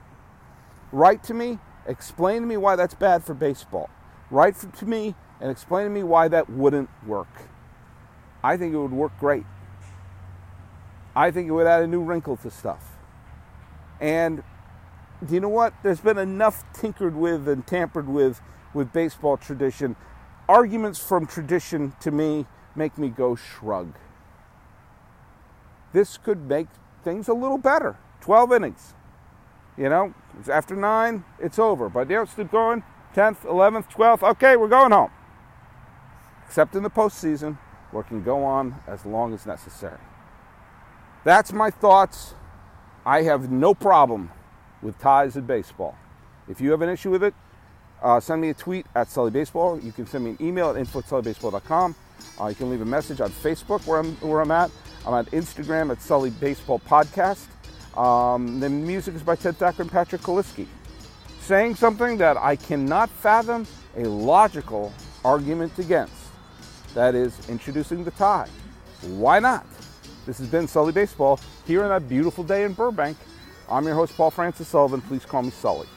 Write 0.91 1.23
to 1.23 1.33
me, 1.33 1.59
explain 1.87 2.41
to 2.41 2.47
me 2.47 2.57
why 2.57 2.75
that's 2.75 2.95
bad 2.95 3.23
for 3.23 3.33
baseball. 3.33 3.89
Write 4.29 4.55
to 4.77 4.85
me 4.85 5.15
and 5.39 5.51
explain 5.51 5.85
to 5.85 5.89
me 5.89 6.03
why 6.03 6.27
that 6.27 6.49
wouldn't 6.49 6.89
work. 7.05 7.43
I 8.43 8.57
think 8.57 8.73
it 8.73 8.77
would 8.77 8.91
work 8.91 9.17
great. 9.19 9.45
I 11.15 11.31
think 11.31 11.47
it 11.47 11.51
would 11.51 11.67
add 11.67 11.83
a 11.83 11.87
new 11.87 12.01
wrinkle 12.01 12.37
to 12.37 12.49
stuff. 12.49 12.97
And 13.99 14.43
do 15.25 15.33
you 15.33 15.39
know 15.39 15.49
what? 15.49 15.73
There's 15.83 16.01
been 16.01 16.17
enough 16.17 16.63
tinkered 16.73 17.15
with 17.15 17.47
and 17.47 17.65
tampered 17.65 18.09
with 18.09 18.41
with 18.73 18.91
baseball 18.91 19.37
tradition. 19.37 19.95
Arguments 20.49 20.99
from 20.99 21.25
tradition 21.25 21.93
to 22.01 22.11
me 22.11 22.45
make 22.75 22.97
me 22.97 23.09
go 23.09 23.35
shrug. 23.35 23.93
This 25.93 26.17
could 26.17 26.47
make 26.47 26.67
things 27.03 27.27
a 27.27 27.33
little 27.33 27.59
better. 27.59 27.97
12 28.21 28.53
innings. 28.53 28.93
You 29.77 29.89
know, 29.89 30.13
after 30.51 30.75
nine, 30.75 31.23
it's 31.39 31.59
over. 31.59 31.89
But 31.89 32.09
you 32.09 32.17
know, 32.17 32.25
still 32.25 32.45
going 32.45 32.83
10th, 33.15 33.45
11th, 33.45 33.91
12th. 33.91 34.23
Okay, 34.31 34.57
we're 34.57 34.67
going 34.67 34.91
home. 34.91 35.11
Except 36.47 36.75
in 36.75 36.83
the 36.83 36.89
postseason, 36.89 37.57
where 37.91 38.03
it 38.03 38.07
can 38.07 38.23
go 38.23 38.43
on 38.43 38.75
as 38.87 39.05
long 39.05 39.33
as 39.33 39.45
necessary. 39.45 39.99
That's 41.23 41.53
my 41.53 41.69
thoughts. 41.69 42.33
I 43.05 43.23
have 43.23 43.49
no 43.49 43.73
problem 43.73 44.31
with 44.81 44.99
ties 44.99 45.35
in 45.35 45.45
baseball. 45.45 45.95
If 46.49 46.59
you 46.59 46.71
have 46.71 46.81
an 46.81 46.89
issue 46.89 47.11
with 47.11 47.23
it, 47.23 47.33
uh, 48.01 48.19
send 48.19 48.41
me 48.41 48.49
a 48.49 48.53
tweet 48.53 48.85
at 48.95 49.07
Sully 49.07 49.31
Baseball. 49.31 49.79
You 49.79 49.93
can 49.93 50.05
send 50.05 50.25
me 50.25 50.31
an 50.31 50.37
email 50.41 50.69
at 50.69 50.75
info 50.75 51.01
Uh, 51.01 52.47
you 52.47 52.55
can 52.55 52.69
leave 52.69 52.81
a 52.81 52.85
message 52.85 53.21
on 53.21 53.29
Facebook 53.29 53.87
where 53.87 53.99
I'm, 53.99 54.15
where 54.17 54.41
I'm 54.41 54.51
at. 54.51 54.69
I'm 55.05 55.13
on 55.13 55.25
Instagram 55.27 55.91
at 55.91 56.01
Sully 56.01 56.29
Baseball 56.29 56.79
Podcast. 56.79 57.45
Um, 57.97 58.59
the 58.59 58.69
music 58.69 59.15
is 59.15 59.23
by 59.23 59.35
Ted 59.35 59.55
Thacker 59.55 59.83
and 59.83 59.91
Patrick 59.91 60.21
Kaliski. 60.21 60.67
Saying 61.39 61.75
something 61.75 62.17
that 62.17 62.35
I 62.35 62.57
cannot 62.57 63.09
fathom 63.09 63.65
a 63.95 64.03
logical 64.03 64.91
argument 65.23 65.79
against. 65.79 66.13
That 66.93 67.15
is 67.15 67.49
introducing 67.49 68.03
the 68.03 68.11
tie. 68.11 68.49
Why 69.01 69.39
not? 69.39 69.65
This 70.25 70.37
has 70.37 70.47
been 70.47 70.69
Sully 70.69 70.93
Baseball 70.93 71.37
here 71.67 71.83
on 71.83 71.89
that 71.89 72.07
beautiful 72.07 72.45
day 72.45 72.63
in 72.63 72.73
Burbank. 72.73 73.17
I'm 73.69 73.85
your 73.85 73.95
host, 73.95 74.15
Paul 74.15 74.31
Francis 74.31 74.69
Sullivan. 74.69 75.01
Please 75.01 75.25
call 75.25 75.43
me 75.43 75.49
Sully. 75.49 75.87